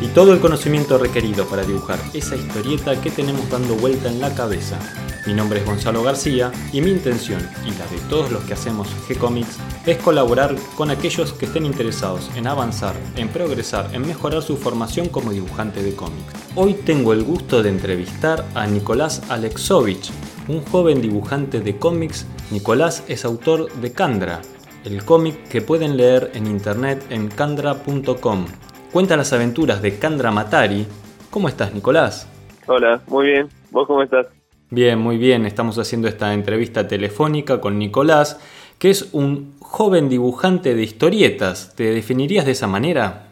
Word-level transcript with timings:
y 0.00 0.08
todo 0.08 0.32
el 0.32 0.40
conocimiento 0.40 0.98
requerido 0.98 1.46
para 1.46 1.64
dibujar 1.64 1.98
esa 2.12 2.36
historieta 2.36 3.00
que 3.00 3.10
tenemos 3.10 3.48
dando 3.50 3.74
vuelta 3.76 4.08
en 4.08 4.20
la 4.20 4.34
cabeza. 4.34 4.78
Mi 5.26 5.32
nombre 5.32 5.60
es 5.60 5.64
Gonzalo 5.64 6.02
García 6.02 6.52
y 6.72 6.82
mi 6.82 6.90
intención 6.90 7.40
y 7.64 7.70
la 7.70 7.86
de 7.86 7.98
todos 8.10 8.30
los 8.30 8.44
que 8.44 8.52
hacemos 8.52 8.88
G-Comics 9.08 9.56
es 9.86 9.96
colaborar 9.98 10.54
con 10.76 10.90
aquellos 10.90 11.32
que 11.32 11.46
estén 11.46 11.64
interesados 11.64 12.30
en 12.36 12.46
avanzar, 12.46 12.94
en 13.16 13.28
progresar, 13.28 13.88
en 13.94 14.06
mejorar 14.06 14.42
su 14.42 14.58
formación 14.58 15.08
como 15.08 15.32
dibujante 15.32 15.82
de 15.82 15.94
cómics. 15.94 16.34
Hoy 16.54 16.74
tengo 16.74 17.14
el 17.14 17.24
gusto 17.24 17.62
de 17.62 17.70
entrevistar 17.70 18.44
a 18.54 18.66
Nicolás 18.66 19.22
Alexovich, 19.30 20.10
un 20.48 20.62
joven 20.64 21.00
dibujante 21.00 21.60
de 21.60 21.78
cómics. 21.78 22.26
Nicolás 22.50 23.02
es 23.08 23.24
autor 23.24 23.72
de 23.80 23.92
Kandra, 23.92 24.42
el 24.84 25.04
cómic 25.04 25.48
que 25.48 25.62
pueden 25.62 25.96
leer 25.96 26.32
en 26.34 26.46
internet 26.46 27.02
en 27.08 27.28
kandra.com. 27.28 28.44
Cuenta 28.94 29.16
las 29.16 29.32
aventuras 29.32 29.82
de 29.82 29.98
Kandra 29.98 30.30
Matari. 30.30 30.86
¿Cómo 31.32 31.48
estás, 31.48 31.74
Nicolás? 31.74 32.30
Hola, 32.68 33.00
muy 33.08 33.26
bien. 33.26 33.48
¿Vos 33.72 33.88
cómo 33.88 34.04
estás? 34.04 34.28
Bien, 34.70 35.00
muy 35.00 35.18
bien. 35.18 35.46
Estamos 35.46 35.80
haciendo 35.80 36.06
esta 36.06 36.32
entrevista 36.32 36.86
telefónica 36.86 37.60
con 37.60 37.76
Nicolás, 37.76 38.38
que 38.78 38.90
es 38.90 39.12
un 39.12 39.58
joven 39.58 40.08
dibujante 40.08 40.76
de 40.76 40.84
historietas. 40.84 41.74
¿Te 41.74 41.90
definirías 41.90 42.46
de 42.46 42.52
esa 42.52 42.68
manera? 42.68 43.30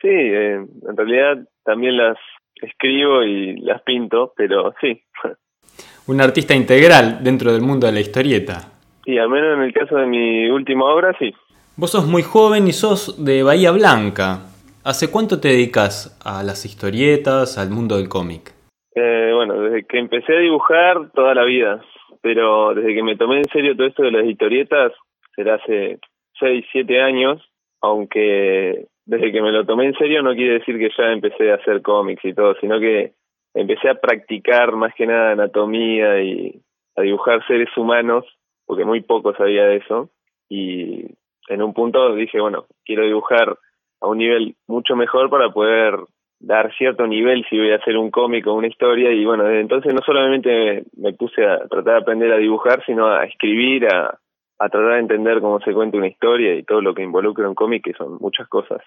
Sí, 0.00 0.08
eh, 0.08 0.54
en 0.54 0.96
realidad 0.96 1.46
también 1.62 1.98
las 1.98 2.16
escribo 2.54 3.22
y 3.22 3.58
las 3.58 3.82
pinto, 3.82 4.32
pero 4.34 4.72
sí. 4.80 5.02
Un 6.06 6.22
artista 6.22 6.54
integral 6.54 7.22
dentro 7.22 7.52
del 7.52 7.60
mundo 7.60 7.86
de 7.86 7.92
la 7.92 8.00
historieta. 8.00 8.72
Y 9.04 9.18
al 9.18 9.28
menos 9.28 9.58
en 9.58 9.64
el 9.64 9.74
caso 9.74 9.94
de 9.94 10.06
mi 10.06 10.48
última 10.48 10.86
obra, 10.86 11.14
sí. 11.18 11.34
Vos 11.76 11.90
sos 11.90 12.06
muy 12.06 12.22
joven 12.22 12.66
y 12.66 12.72
sos 12.72 13.22
de 13.22 13.42
Bahía 13.42 13.72
Blanca. 13.72 14.46
¿Hace 14.84 15.12
cuánto 15.12 15.38
te 15.38 15.46
dedicas 15.46 16.18
a 16.24 16.42
las 16.42 16.64
historietas, 16.64 17.56
al 17.56 17.70
mundo 17.70 17.98
del 17.98 18.08
cómic? 18.08 18.52
Eh, 18.96 19.30
bueno, 19.32 19.60
desde 19.60 19.86
que 19.86 19.96
empecé 19.96 20.34
a 20.34 20.40
dibujar 20.40 21.12
toda 21.14 21.36
la 21.36 21.44
vida, 21.44 21.80
pero 22.20 22.74
desde 22.74 22.92
que 22.92 23.02
me 23.04 23.16
tomé 23.16 23.38
en 23.38 23.48
serio 23.52 23.76
todo 23.76 23.86
esto 23.86 24.02
de 24.02 24.10
las 24.10 24.26
historietas, 24.26 24.90
será 25.36 25.54
hace 25.54 26.00
6, 26.40 26.66
7 26.72 27.00
años, 27.00 27.40
aunque 27.80 28.86
desde 29.06 29.30
que 29.30 29.40
me 29.40 29.52
lo 29.52 29.64
tomé 29.64 29.86
en 29.86 29.94
serio 29.94 30.20
no 30.20 30.34
quiere 30.34 30.54
decir 30.54 30.76
que 30.76 30.90
ya 30.98 31.12
empecé 31.12 31.52
a 31.52 31.56
hacer 31.56 31.80
cómics 31.80 32.24
y 32.24 32.34
todo, 32.34 32.56
sino 32.60 32.80
que 32.80 33.12
empecé 33.54 33.88
a 33.88 34.00
practicar 34.00 34.74
más 34.74 34.92
que 34.96 35.06
nada 35.06 35.30
anatomía 35.30 36.20
y 36.24 36.60
a 36.96 37.02
dibujar 37.02 37.46
seres 37.46 37.68
humanos, 37.76 38.24
porque 38.66 38.84
muy 38.84 39.00
poco 39.02 39.32
sabía 39.34 39.64
de 39.64 39.76
eso, 39.76 40.10
y 40.48 41.06
en 41.46 41.62
un 41.62 41.72
punto 41.72 42.16
dije, 42.16 42.40
bueno, 42.40 42.66
quiero 42.84 43.06
dibujar 43.06 43.56
a 44.02 44.08
un 44.08 44.18
nivel 44.18 44.56
mucho 44.66 44.96
mejor 44.96 45.30
para 45.30 45.50
poder 45.50 45.96
dar 46.40 46.74
cierto 46.76 47.06
nivel 47.06 47.44
si 47.48 47.56
voy 47.56 47.70
a 47.70 47.76
hacer 47.76 47.96
un 47.96 48.10
cómic 48.10 48.46
o 48.46 48.54
una 48.54 48.66
historia 48.66 49.12
y 49.12 49.24
bueno, 49.24 49.44
desde 49.44 49.60
entonces 49.60 49.94
no 49.94 50.00
solamente 50.04 50.84
me 50.96 51.12
puse 51.12 51.46
a 51.46 51.58
tratar 51.68 51.94
de 51.94 52.00
aprender 52.00 52.32
a 52.32 52.36
dibujar, 52.38 52.84
sino 52.84 53.06
a 53.06 53.24
escribir, 53.24 53.86
a, 53.86 54.18
a 54.58 54.68
tratar 54.68 54.94
de 54.94 54.98
entender 54.98 55.40
cómo 55.40 55.60
se 55.60 55.72
cuenta 55.72 55.96
una 55.96 56.08
historia 56.08 56.54
y 56.54 56.64
todo 56.64 56.80
lo 56.80 56.94
que 56.94 57.02
involucra 57.02 57.48
un 57.48 57.54
cómic, 57.54 57.84
que 57.84 57.92
son 57.92 58.18
muchas 58.20 58.48
cosas. 58.48 58.80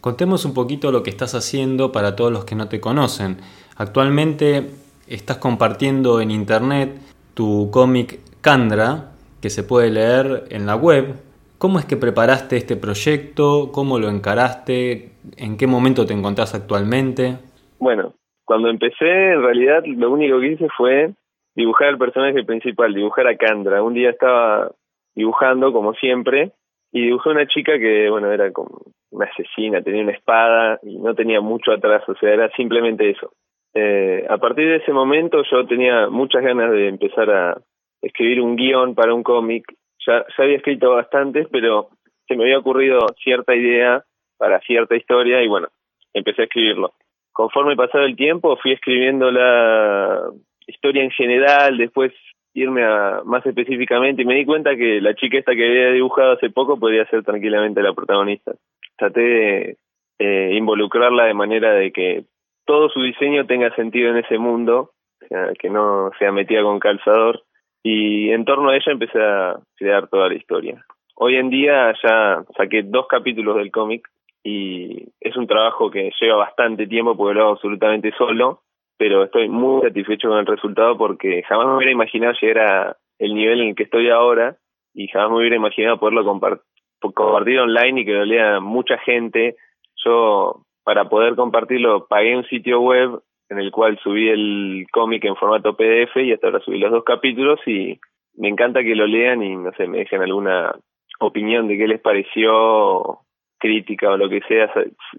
Contemos 0.00 0.44
un 0.44 0.54
poquito 0.54 0.90
lo 0.90 1.04
que 1.04 1.10
estás 1.10 1.36
haciendo 1.36 1.92
para 1.92 2.16
todos 2.16 2.32
los 2.32 2.44
que 2.44 2.56
no 2.56 2.68
te 2.68 2.80
conocen. 2.80 3.36
Actualmente 3.76 4.70
estás 5.06 5.36
compartiendo 5.38 6.20
en 6.20 6.32
internet 6.32 6.98
tu 7.34 7.70
cómic 7.70 8.18
Candra, 8.40 9.12
que 9.40 9.50
se 9.50 9.62
puede 9.62 9.90
leer 9.90 10.44
en 10.50 10.66
la 10.66 10.74
web. 10.74 11.14
¿Cómo 11.62 11.78
es 11.78 11.84
que 11.84 11.96
preparaste 11.96 12.56
este 12.56 12.74
proyecto? 12.74 13.70
¿Cómo 13.72 14.00
lo 14.00 14.08
encaraste? 14.08 15.10
¿En 15.36 15.56
qué 15.56 15.68
momento 15.68 16.04
te 16.04 16.12
encontrás 16.12 16.56
actualmente? 16.56 17.36
Bueno, 17.78 18.14
cuando 18.44 18.68
empecé, 18.68 19.30
en 19.34 19.42
realidad 19.44 19.84
lo 19.86 20.10
único 20.10 20.40
que 20.40 20.54
hice 20.54 20.66
fue 20.76 21.12
dibujar 21.54 21.86
al 21.90 21.98
personaje 21.98 22.42
principal, 22.42 22.92
dibujar 22.92 23.28
a 23.28 23.36
Candra. 23.36 23.80
Un 23.80 23.94
día 23.94 24.10
estaba 24.10 24.72
dibujando, 25.14 25.72
como 25.72 25.94
siempre, 25.94 26.50
y 26.90 27.02
dibujé 27.02 27.28
a 27.28 27.32
una 27.34 27.46
chica 27.46 27.78
que, 27.78 28.10
bueno, 28.10 28.32
era 28.32 28.50
como 28.50 28.80
una 29.12 29.26
asesina, 29.26 29.82
tenía 29.82 30.02
una 30.02 30.14
espada 30.14 30.80
y 30.82 30.98
no 30.98 31.14
tenía 31.14 31.40
mucho 31.40 31.70
atrás, 31.70 32.02
o 32.08 32.14
sea, 32.16 32.30
era 32.32 32.50
simplemente 32.56 33.08
eso. 33.08 33.34
Eh, 33.72 34.26
a 34.28 34.36
partir 34.38 34.66
de 34.66 34.78
ese 34.78 34.92
momento 34.92 35.44
yo 35.48 35.64
tenía 35.68 36.08
muchas 36.08 36.42
ganas 36.42 36.72
de 36.72 36.88
empezar 36.88 37.30
a 37.30 37.56
escribir 38.02 38.40
un 38.40 38.56
guion 38.56 38.96
para 38.96 39.14
un 39.14 39.22
cómic. 39.22 39.64
Ya, 40.06 40.24
ya 40.36 40.44
había 40.44 40.56
escrito 40.56 40.90
bastantes, 40.90 41.46
pero 41.50 41.90
se 42.26 42.36
me 42.36 42.44
había 42.44 42.58
ocurrido 42.58 43.06
cierta 43.22 43.54
idea 43.54 44.04
para 44.38 44.60
cierta 44.60 44.96
historia 44.96 45.42
y 45.42 45.48
bueno, 45.48 45.68
empecé 46.12 46.42
a 46.42 46.44
escribirlo. 46.44 46.92
Conforme 47.32 47.76
pasaba 47.76 48.04
el 48.04 48.16
tiempo 48.16 48.56
fui 48.56 48.72
escribiendo 48.72 49.30
la 49.30 50.30
historia 50.66 51.02
en 51.02 51.10
general, 51.10 51.78
después 51.78 52.12
irme 52.54 52.84
a 52.84 53.22
más 53.24 53.44
específicamente 53.46 54.22
y 54.22 54.24
me 54.24 54.34
di 54.34 54.44
cuenta 54.44 54.76
que 54.76 55.00
la 55.00 55.14
chica 55.14 55.38
esta 55.38 55.54
que 55.54 55.66
había 55.66 55.92
dibujado 55.92 56.32
hace 56.32 56.50
poco 56.50 56.78
podría 56.78 57.06
ser 57.06 57.22
tranquilamente 57.22 57.82
la 57.82 57.94
protagonista. 57.94 58.52
Traté 58.96 59.20
de 59.20 59.76
eh, 60.18 60.50
involucrarla 60.54 61.24
de 61.24 61.34
manera 61.34 61.72
de 61.72 61.92
que 61.92 62.24
todo 62.66 62.90
su 62.90 63.02
diseño 63.02 63.46
tenga 63.46 63.74
sentido 63.74 64.10
en 64.10 64.18
ese 64.18 64.38
mundo, 64.38 64.92
o 65.22 65.26
sea, 65.26 65.52
que 65.58 65.70
no 65.70 66.10
sea 66.18 66.32
metida 66.32 66.62
con 66.62 66.78
calzador 66.78 67.42
y 67.82 68.30
en 68.30 68.44
torno 68.44 68.70
a 68.70 68.76
ella 68.76 68.92
empecé 68.92 69.20
a 69.20 69.56
crear 69.76 70.08
toda 70.08 70.28
la 70.28 70.34
historia. 70.34 70.84
Hoy 71.16 71.36
en 71.36 71.50
día 71.50 71.92
ya 72.02 72.44
saqué 72.56 72.82
dos 72.82 73.06
capítulos 73.08 73.56
del 73.56 73.70
cómic 73.70 74.08
y 74.44 75.08
es 75.20 75.36
un 75.36 75.46
trabajo 75.46 75.90
que 75.90 76.10
lleva 76.20 76.36
bastante 76.36 76.86
tiempo 76.86 77.16
porque 77.16 77.34
lo 77.34 77.42
hago 77.42 77.52
absolutamente 77.52 78.12
solo, 78.16 78.62
pero 78.96 79.24
estoy 79.24 79.48
muy 79.48 79.82
satisfecho 79.82 80.28
con 80.28 80.38
el 80.38 80.46
resultado 80.46 80.96
porque 80.96 81.42
jamás 81.42 81.66
me 81.66 81.76
hubiera 81.76 81.92
imaginado 81.92 82.34
llegar 82.40 82.58
a 82.58 82.96
el 83.18 83.34
nivel 83.34 83.60
en 83.60 83.68
el 83.68 83.74
que 83.74 83.84
estoy 83.84 84.10
ahora 84.10 84.56
y 84.94 85.08
jamás 85.08 85.30
me 85.30 85.38
hubiera 85.38 85.56
imaginado 85.56 85.98
poderlo 85.98 86.24
compartir 86.24 87.58
online 87.58 88.00
y 88.00 88.04
que 88.04 88.12
lo 88.12 88.24
lea 88.24 88.60
mucha 88.60 88.98
gente. 88.98 89.56
Yo, 90.04 90.62
para 90.84 91.08
poder 91.08 91.36
compartirlo, 91.36 92.06
pagué 92.06 92.36
un 92.36 92.44
sitio 92.44 92.80
web 92.80 93.20
en 93.52 93.58
el 93.58 93.70
cual 93.70 93.98
subí 94.02 94.28
el 94.28 94.86
cómic 94.90 95.24
en 95.24 95.36
formato 95.36 95.76
PDF 95.76 96.16
y 96.16 96.32
hasta 96.32 96.46
ahora 96.46 96.60
subí 96.60 96.78
los 96.78 96.90
dos 96.90 97.04
capítulos 97.04 97.60
y 97.66 98.00
me 98.34 98.48
encanta 98.48 98.82
que 98.82 98.94
lo 98.94 99.06
lean 99.06 99.42
y, 99.42 99.54
no 99.56 99.72
sé, 99.72 99.86
me 99.86 99.98
dejen 99.98 100.22
alguna 100.22 100.74
opinión 101.20 101.68
de 101.68 101.76
qué 101.76 101.86
les 101.86 102.00
pareció 102.00 103.18
crítica 103.58 104.10
o 104.10 104.16
lo 104.16 104.28
que 104.30 104.40
sea, 104.48 104.72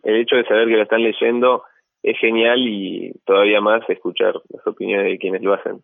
el 0.04 0.16
hecho 0.16 0.36
de 0.36 0.46
saber 0.46 0.68
que 0.68 0.76
lo 0.76 0.84
están 0.84 1.04
leyendo 1.04 1.64
es 2.02 2.18
genial 2.18 2.60
y 2.60 3.14
todavía 3.24 3.62
más 3.62 3.88
escuchar 3.88 4.34
las 4.50 4.66
opiniones 4.68 5.06
de 5.06 5.18
quienes 5.20 5.44
lo 5.44 5.54
hacen. 5.54 5.82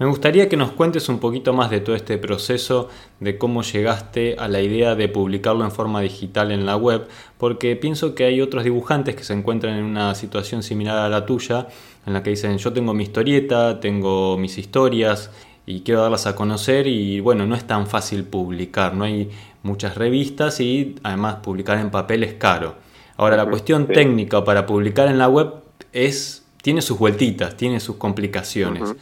Me 0.00 0.06
gustaría 0.06 0.48
que 0.48 0.56
nos 0.56 0.70
cuentes 0.70 1.10
un 1.10 1.18
poquito 1.18 1.52
más 1.52 1.68
de 1.68 1.80
todo 1.80 1.94
este 1.94 2.16
proceso, 2.16 2.88
de 3.18 3.36
cómo 3.36 3.60
llegaste 3.60 4.34
a 4.38 4.48
la 4.48 4.62
idea 4.62 4.94
de 4.94 5.10
publicarlo 5.10 5.62
en 5.62 5.70
forma 5.70 6.00
digital 6.00 6.52
en 6.52 6.64
la 6.64 6.78
web, 6.78 7.06
porque 7.36 7.76
pienso 7.76 8.14
que 8.14 8.24
hay 8.24 8.40
otros 8.40 8.64
dibujantes 8.64 9.14
que 9.14 9.24
se 9.24 9.34
encuentran 9.34 9.76
en 9.76 9.84
una 9.84 10.14
situación 10.14 10.62
similar 10.62 10.96
a 10.96 11.10
la 11.10 11.26
tuya, 11.26 11.68
en 12.06 12.14
la 12.14 12.22
que 12.22 12.30
dicen 12.30 12.56
yo 12.56 12.72
tengo 12.72 12.94
mi 12.94 13.02
historieta, 13.02 13.78
tengo 13.78 14.38
mis 14.38 14.56
historias 14.56 15.32
y 15.66 15.82
quiero 15.82 16.00
darlas 16.00 16.26
a 16.26 16.34
conocer 16.34 16.86
y 16.86 17.20
bueno, 17.20 17.44
no 17.44 17.54
es 17.54 17.66
tan 17.66 17.86
fácil 17.86 18.24
publicar, 18.24 18.94
no 18.94 19.04
hay 19.04 19.28
muchas 19.62 19.96
revistas 19.96 20.60
y 20.60 20.94
además 21.02 21.40
publicar 21.42 21.78
en 21.78 21.90
papel 21.90 22.24
es 22.24 22.32
caro. 22.32 22.76
Ahora 23.18 23.36
la 23.36 23.44
cuestión 23.44 23.86
técnica 23.86 24.42
para 24.44 24.64
publicar 24.64 25.08
en 25.08 25.18
la 25.18 25.28
web 25.28 25.56
es 25.92 26.46
tiene 26.62 26.80
sus 26.80 26.98
vueltitas, 26.98 27.54
tiene 27.58 27.80
sus 27.80 27.96
complicaciones. 27.96 28.94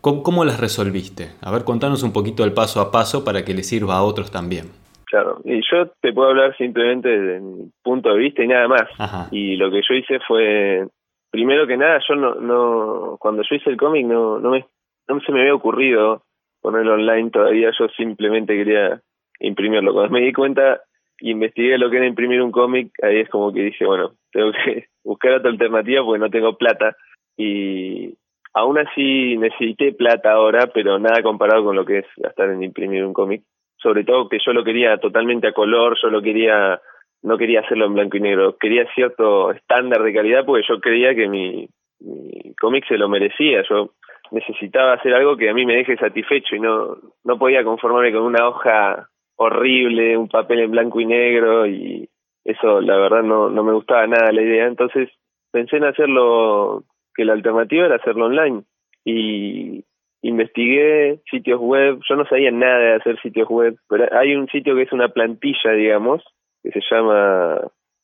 ¿Cómo, 0.00 0.44
las 0.44 0.60
resolviste? 0.60 1.32
A 1.42 1.50
ver, 1.50 1.64
contanos 1.64 2.02
un 2.02 2.12
poquito 2.12 2.44
el 2.44 2.52
paso 2.52 2.80
a 2.80 2.90
paso 2.90 3.24
para 3.24 3.44
que 3.44 3.54
le 3.54 3.62
sirva 3.62 3.96
a 3.96 4.02
otros 4.02 4.30
también. 4.30 4.66
Claro, 5.06 5.38
y 5.44 5.60
yo 5.70 5.88
te 6.00 6.12
puedo 6.12 6.30
hablar 6.30 6.56
simplemente 6.56 7.08
desde 7.08 7.40
mi 7.40 7.70
punto 7.82 8.10
de 8.10 8.18
vista 8.18 8.42
y 8.42 8.48
nada 8.48 8.68
más. 8.68 9.28
Y 9.30 9.56
lo 9.56 9.70
que 9.70 9.82
yo 9.88 9.94
hice 9.94 10.18
fue, 10.26 10.86
primero 11.30 11.66
que 11.66 11.76
nada, 11.76 12.00
yo 12.08 12.16
no, 12.16 12.34
no 12.36 13.16
cuando 13.20 13.42
yo 13.42 13.54
hice 13.56 13.70
el 13.70 13.76
cómic 13.76 14.06
no, 14.06 14.38
no, 14.40 14.50
me, 14.50 14.66
no 15.08 15.20
se 15.20 15.32
me 15.32 15.40
había 15.40 15.54
ocurrido 15.54 16.22
ponerlo 16.60 16.94
online 16.94 17.30
todavía, 17.30 17.70
yo 17.78 17.86
simplemente 17.96 18.56
quería 18.56 19.00
imprimirlo. 19.38 19.92
Cuando 19.92 20.12
me 20.12 20.22
di 20.22 20.32
cuenta 20.32 20.80
y 21.20 21.30
investigué 21.30 21.78
lo 21.78 21.90
que 21.90 21.98
era 21.98 22.06
imprimir 22.06 22.42
un 22.42 22.50
cómic, 22.50 22.90
ahí 23.02 23.20
es 23.20 23.28
como 23.28 23.52
que 23.52 23.62
dije, 23.62 23.86
bueno, 23.86 24.12
tengo 24.32 24.50
que 24.52 24.86
buscar 25.04 25.34
otra 25.34 25.50
alternativa 25.50 26.04
porque 26.04 26.18
no 26.18 26.30
tengo 26.30 26.56
plata. 26.56 26.96
Y 27.36 28.14
aún 28.56 28.78
así 28.78 29.36
necesité 29.36 29.92
plata 29.92 30.32
ahora, 30.32 30.68
pero 30.72 30.98
nada 30.98 31.22
comparado 31.22 31.62
con 31.62 31.76
lo 31.76 31.84
que 31.84 31.98
es 31.98 32.06
gastar 32.16 32.50
en 32.50 32.62
imprimir 32.62 33.04
un 33.04 33.12
cómic. 33.12 33.42
sobre 33.78 34.04
todo 34.04 34.28
que 34.30 34.38
yo 34.44 34.52
lo 34.54 34.64
quería 34.64 34.96
totalmente 34.96 35.46
a 35.46 35.52
color, 35.52 35.96
yo 36.02 36.08
lo 36.08 36.22
quería, 36.22 36.80
no 37.22 37.36
quería 37.36 37.60
hacerlo 37.60 37.84
en 37.84 37.94
blanco 37.94 38.16
y 38.16 38.20
negro, 38.20 38.56
quería 38.56 38.86
cierto 38.94 39.52
estándar 39.52 40.02
de 40.02 40.14
calidad 40.14 40.46
porque 40.46 40.66
yo 40.66 40.80
creía 40.80 41.14
que 41.14 41.28
mi, 41.28 41.68
mi 42.00 42.54
cómic 42.58 42.88
se 42.88 42.96
lo 42.96 43.10
merecía, 43.10 43.62
yo 43.68 43.90
necesitaba 44.30 44.94
hacer 44.94 45.12
algo 45.12 45.36
que 45.36 45.50
a 45.50 45.54
mí 45.54 45.66
me 45.66 45.76
deje 45.76 45.98
satisfecho 45.98 46.56
y 46.56 46.60
no, 46.60 46.96
no 47.24 47.38
podía 47.38 47.62
conformarme 47.62 48.12
con 48.12 48.22
una 48.22 48.48
hoja 48.48 49.08
horrible, 49.36 50.16
un 50.16 50.28
papel 50.28 50.60
en 50.60 50.70
blanco 50.70 50.98
y 50.98 51.04
negro 51.04 51.66
y 51.66 52.08
eso 52.42 52.80
la 52.80 52.96
verdad 52.96 53.22
no, 53.22 53.50
no 53.50 53.62
me 53.62 53.74
gustaba 53.74 54.06
nada 54.06 54.32
la 54.32 54.40
idea, 54.40 54.66
entonces 54.66 55.10
pensé 55.52 55.76
en 55.76 55.84
hacerlo, 55.84 56.84
que 57.16 57.24
la 57.24 57.32
alternativa 57.32 57.86
era 57.86 57.96
hacerlo 57.96 58.26
online 58.26 58.62
y 59.04 59.84
investigué 60.22 61.20
sitios 61.30 61.60
web, 61.60 62.00
yo 62.08 62.16
no 62.16 62.26
sabía 62.26 62.50
nada 62.50 62.78
de 62.78 62.94
hacer 62.94 63.20
sitios 63.20 63.48
web, 63.48 63.76
pero 63.88 64.06
hay 64.12 64.34
un 64.34 64.48
sitio 64.48 64.74
que 64.74 64.82
es 64.82 64.92
una 64.92 65.08
plantilla, 65.08 65.72
digamos, 65.72 66.22
que 66.62 66.70
se 66.72 66.80
llama 66.90 67.60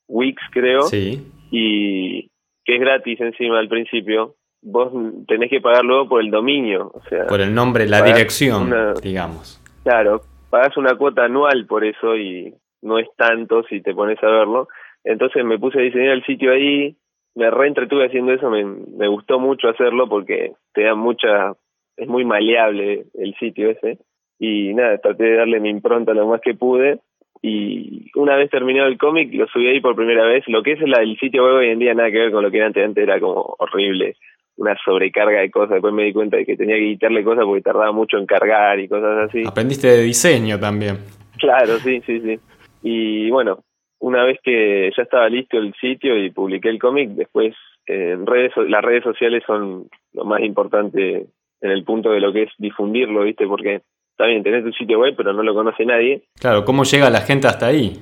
Wix, 0.09 0.41
creo, 0.53 0.83
sí. 0.83 1.27
y 1.51 2.31
que 2.65 2.77
es 2.77 2.81
gratis 2.81 3.21
encima 3.21 3.59
al 3.59 3.69
principio. 3.69 4.37
Vos 4.65 4.93
tenés 5.27 5.51
que 5.51 5.61
pagar 5.61 5.85
luego 5.85 6.09
por 6.09 6.23
el 6.23 6.31
dominio, 6.31 6.93
o 6.95 7.03
sea, 7.09 7.27
por 7.27 7.41
el 7.41 7.53
nombre, 7.53 7.89
la 7.89 8.03
dirección, 8.03 8.73
digamos. 9.03 9.61
Claro, 9.83 10.21
pagas 10.51 10.77
una 10.77 10.97
cuota 10.97 11.25
anual 11.25 11.67
por 11.67 11.85
eso 11.85 12.17
y 12.17 12.55
no 12.83 12.99
es 13.01 13.09
tanto 13.17 13.65
si 13.65 13.81
te 13.81 13.93
pones 13.95 14.23
a 14.23 14.29
verlo. 14.29 14.69
Entonces 15.03 15.45
me 15.45 15.59
puse 15.59 15.81
a 15.81 15.83
diseñar 15.83 16.13
el 16.13 16.25
sitio 16.25 16.53
ahí, 16.53 16.97
me 17.35 17.51
reentretuve 17.51 18.07
haciendo 18.07 18.33
eso, 18.33 18.51
me, 18.51 18.65
me 18.65 19.09
gustó 19.09 19.39
mucho 19.39 19.69
hacerlo 19.69 20.09
porque 20.09 20.53
te 20.75 20.83
da 20.83 20.95
mucha 20.95 21.57
es 21.97 22.09
muy 22.09 22.25
maleable 22.25 23.05
el 23.15 23.35
sitio 23.37 23.71
ese. 23.71 23.99
Y 24.39 24.75
nada, 24.75 24.99
traté 24.99 25.25
de 25.25 25.37
darle 25.37 25.61
mi 25.61 25.71
impronta 25.71 26.15
lo 26.15 26.27
más 26.27 26.41
que 26.41 26.55
pude. 26.55 26.99
Y 27.41 28.11
una 28.15 28.37
vez 28.37 28.51
terminado 28.51 28.89
el 28.89 28.99
cómic, 28.99 29.33
lo 29.35 29.47
subí 29.49 29.69
ahí 29.69 29.81
por 29.81 29.97
primera 29.97 30.25
vez. 30.25 30.45
Lo 30.47 30.63
que 30.63 30.73
es 30.73 30.81
el, 30.81 31.19
sitio 31.19 31.45
web 31.45 31.55
hoy 31.57 31.69
en 31.69 31.79
día 31.79 31.95
nada 31.95 32.11
que 32.11 32.19
ver 32.19 32.33
con 32.33 32.43
lo 32.43 32.51
que 32.51 32.59
era 32.59 32.67
antes. 32.67 32.85
Antes 32.85 33.03
era 33.03 33.21
como 33.21 33.57
horrible, 33.59 34.17
una 34.57 34.77
sobrecarga 34.85 35.41
de 35.41 35.51
cosas. 35.51 35.75
Después 35.75 35.95
me 35.95 36.05
di 36.05 36.13
cuenta 36.13 36.37
de 36.37 36.47
que 36.47 36.57
tenía 36.57 36.77
que 36.77 36.93
quitarle 36.93 37.25
cosas 37.25 37.45
porque 37.45 37.63
tardaba 37.63 37.93
mucho 37.93 38.19
en 38.19 38.27
cargar 38.27 38.79
y 38.81 38.89
cosas 38.89 39.29
así. 39.29 39.43
Aprendiste 39.47 39.89
de 39.89 40.03
diseño 40.03 40.59
también. 40.59 40.99
Claro, 41.39 41.79
sí, 41.79 42.01
sí, 42.07 42.21
sí. 42.21 42.39
Y 42.83 43.31
bueno, 43.31 43.61
una 44.03 44.25
vez 44.25 44.39
que 44.43 44.91
ya 44.97 45.05
estaba 45.05 45.29
listo 45.29 45.59
el 45.59 45.73
sitio 45.75 46.17
y 46.17 46.31
publiqué 46.31 46.69
el 46.69 46.81
cómic, 46.81 47.11
después 47.11 47.55
en 47.87 48.27
redes, 48.27 48.53
las 48.69 48.83
redes 48.83 49.05
sociales 49.05 49.45
son 49.47 49.87
lo 50.13 50.25
más 50.25 50.43
importante 50.43 51.27
en 51.61 51.71
el 51.71 51.85
punto 51.85 52.11
de 52.11 52.21
lo 52.21 52.33
que 52.33 52.43
es 52.43 52.51
difundirlo, 52.59 53.23
¿viste? 53.23 53.47
Porque 53.47 53.83
está 54.11 54.27
bien, 54.27 54.43
tenés 54.43 54.65
tu 54.65 54.73
sitio 54.73 54.99
web, 54.99 55.15
pero 55.17 55.33
no 55.33 55.45
lo 55.45 55.55
conoce 55.55 55.87
nadie. 55.87 56.23
Claro, 56.41 56.65
¿cómo 56.65 56.83
llega 56.83 57.11
la 57.11 57.21
gente 57.21 57.47
hasta 57.47 57.69
ahí? 57.69 57.93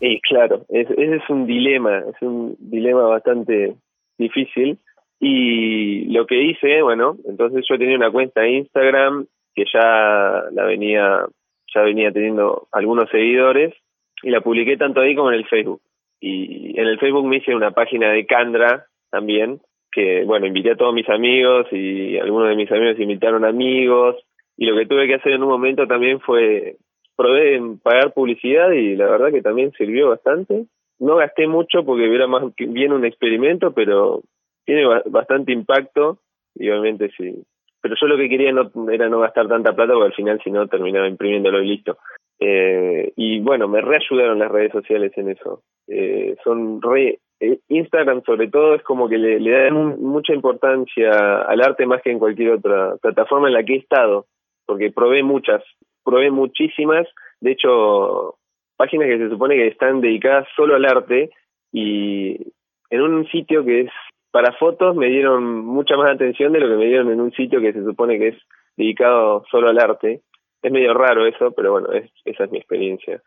Y 0.00 0.20
claro, 0.20 0.64
ese 0.68 0.94
es 0.96 1.28
un 1.28 1.44
dilema, 1.44 2.04
es 2.08 2.22
un 2.22 2.56
dilema 2.60 3.02
bastante 3.02 3.74
difícil. 4.16 4.78
Y 5.18 6.04
lo 6.12 6.24
que 6.26 6.40
hice, 6.40 6.82
bueno, 6.82 7.16
entonces 7.28 7.64
yo 7.68 7.76
tenía 7.76 7.96
una 7.96 8.12
cuenta 8.12 8.42
de 8.42 8.52
Instagram 8.52 9.26
que 9.56 9.64
ya 9.72 10.44
la 10.52 10.64
venía, 10.64 11.26
ya 11.74 11.82
venía 11.82 12.12
teniendo 12.12 12.68
algunos 12.70 13.10
seguidores 13.10 13.74
y 14.22 14.30
la 14.30 14.40
publiqué 14.40 14.76
tanto 14.76 15.00
ahí 15.00 15.14
como 15.14 15.30
en 15.30 15.38
el 15.38 15.46
Facebook. 15.46 15.80
Y 16.20 16.78
en 16.78 16.86
el 16.86 16.98
Facebook 16.98 17.26
me 17.26 17.36
hice 17.36 17.54
una 17.54 17.70
página 17.70 18.10
de 18.10 18.26
Candra 18.26 18.86
también, 19.10 19.60
que, 19.92 20.24
bueno, 20.24 20.46
invité 20.46 20.72
a 20.72 20.76
todos 20.76 20.94
mis 20.94 21.08
amigos 21.08 21.66
y 21.72 22.18
algunos 22.18 22.48
de 22.48 22.56
mis 22.56 22.70
amigos 22.70 22.98
invitaron 22.98 23.44
amigos 23.44 24.16
y 24.56 24.66
lo 24.66 24.76
que 24.76 24.86
tuve 24.86 25.06
que 25.06 25.14
hacer 25.14 25.32
en 25.32 25.42
un 25.42 25.48
momento 25.48 25.86
también 25.86 26.20
fue 26.20 26.76
probé 27.16 27.56
en 27.56 27.78
pagar 27.78 28.12
publicidad 28.12 28.70
y 28.70 28.94
la 28.94 29.06
verdad 29.06 29.32
que 29.32 29.42
también 29.42 29.72
sirvió 29.72 30.10
bastante. 30.10 30.66
No 31.00 31.16
gasté 31.16 31.46
mucho 31.46 31.84
porque 31.84 32.12
era 32.12 32.26
más 32.26 32.44
bien 32.56 32.92
un 32.92 33.04
experimento, 33.04 33.72
pero 33.72 34.22
tiene 34.64 34.84
bastante 35.06 35.52
impacto 35.52 36.18
y 36.54 36.68
obviamente 36.70 37.10
sí. 37.16 37.42
Pero 37.80 37.94
yo 38.00 38.06
lo 38.06 38.16
que 38.16 38.28
quería 38.28 38.52
no 38.52 38.70
era 38.90 39.08
no 39.08 39.20
gastar 39.20 39.48
tanta 39.48 39.74
plata 39.74 39.92
porque 39.92 40.06
al 40.06 40.14
final 40.14 40.40
si 40.42 40.50
no 40.50 40.66
terminaba 40.66 41.08
imprimiéndolo 41.08 41.62
y 41.62 41.68
listo. 41.68 41.98
Eh, 42.40 43.12
y 43.16 43.40
bueno, 43.40 43.68
me 43.68 43.80
reayudaron 43.80 44.38
las 44.38 44.50
redes 44.50 44.72
sociales 44.72 45.12
en 45.16 45.30
eso. 45.30 45.62
Eh, 45.86 46.36
son 46.44 46.80
re 46.82 47.18
eh, 47.40 47.60
Instagram 47.68 48.22
sobre 48.24 48.48
todo 48.48 48.74
es 48.74 48.82
como 48.82 49.08
que 49.08 49.16
le, 49.16 49.38
le 49.38 49.50
dan 49.50 50.00
mucha 50.00 50.34
importancia 50.34 51.38
al 51.42 51.60
arte 51.62 51.86
más 51.86 52.02
que 52.02 52.10
en 52.10 52.18
cualquier 52.18 52.50
otra 52.50 52.96
plataforma 53.00 53.48
en 53.48 53.54
la 53.54 53.62
que 53.62 53.74
he 53.74 53.78
estado, 53.78 54.26
porque 54.66 54.90
probé 54.90 55.22
muchas, 55.22 55.62
probé 56.04 56.30
muchísimas, 56.30 57.06
de 57.40 57.52
hecho, 57.52 58.34
páginas 58.76 59.08
que 59.08 59.18
se 59.18 59.28
supone 59.30 59.54
que 59.54 59.68
están 59.68 60.00
dedicadas 60.00 60.48
solo 60.56 60.74
al 60.74 60.84
arte 60.84 61.30
y 61.72 62.52
en 62.90 63.02
un 63.02 63.26
sitio 63.28 63.64
que 63.64 63.82
es 63.82 63.90
para 64.38 64.52
fotos 64.52 64.94
me 64.94 65.08
dieron 65.08 65.66
mucha 65.66 65.96
más 65.96 66.14
atención 66.14 66.52
de 66.52 66.60
lo 66.60 66.68
que 66.68 66.76
me 66.76 66.86
dieron 66.86 67.10
en 67.10 67.20
un 67.20 67.32
sitio 67.32 67.60
que 67.60 67.72
se 67.72 67.82
supone 67.82 68.20
que 68.20 68.28
es 68.28 68.36
dedicado 68.76 69.42
solo 69.50 69.68
al 69.68 69.80
arte. 69.80 70.20
Es 70.62 70.70
medio 70.70 70.94
raro 70.94 71.26
eso, 71.26 71.50
pero 71.50 71.72
bueno, 71.72 71.90
es, 71.90 72.08
esa 72.24 72.44
es 72.44 72.50
mi 72.52 72.58
experiencia. 72.58 73.20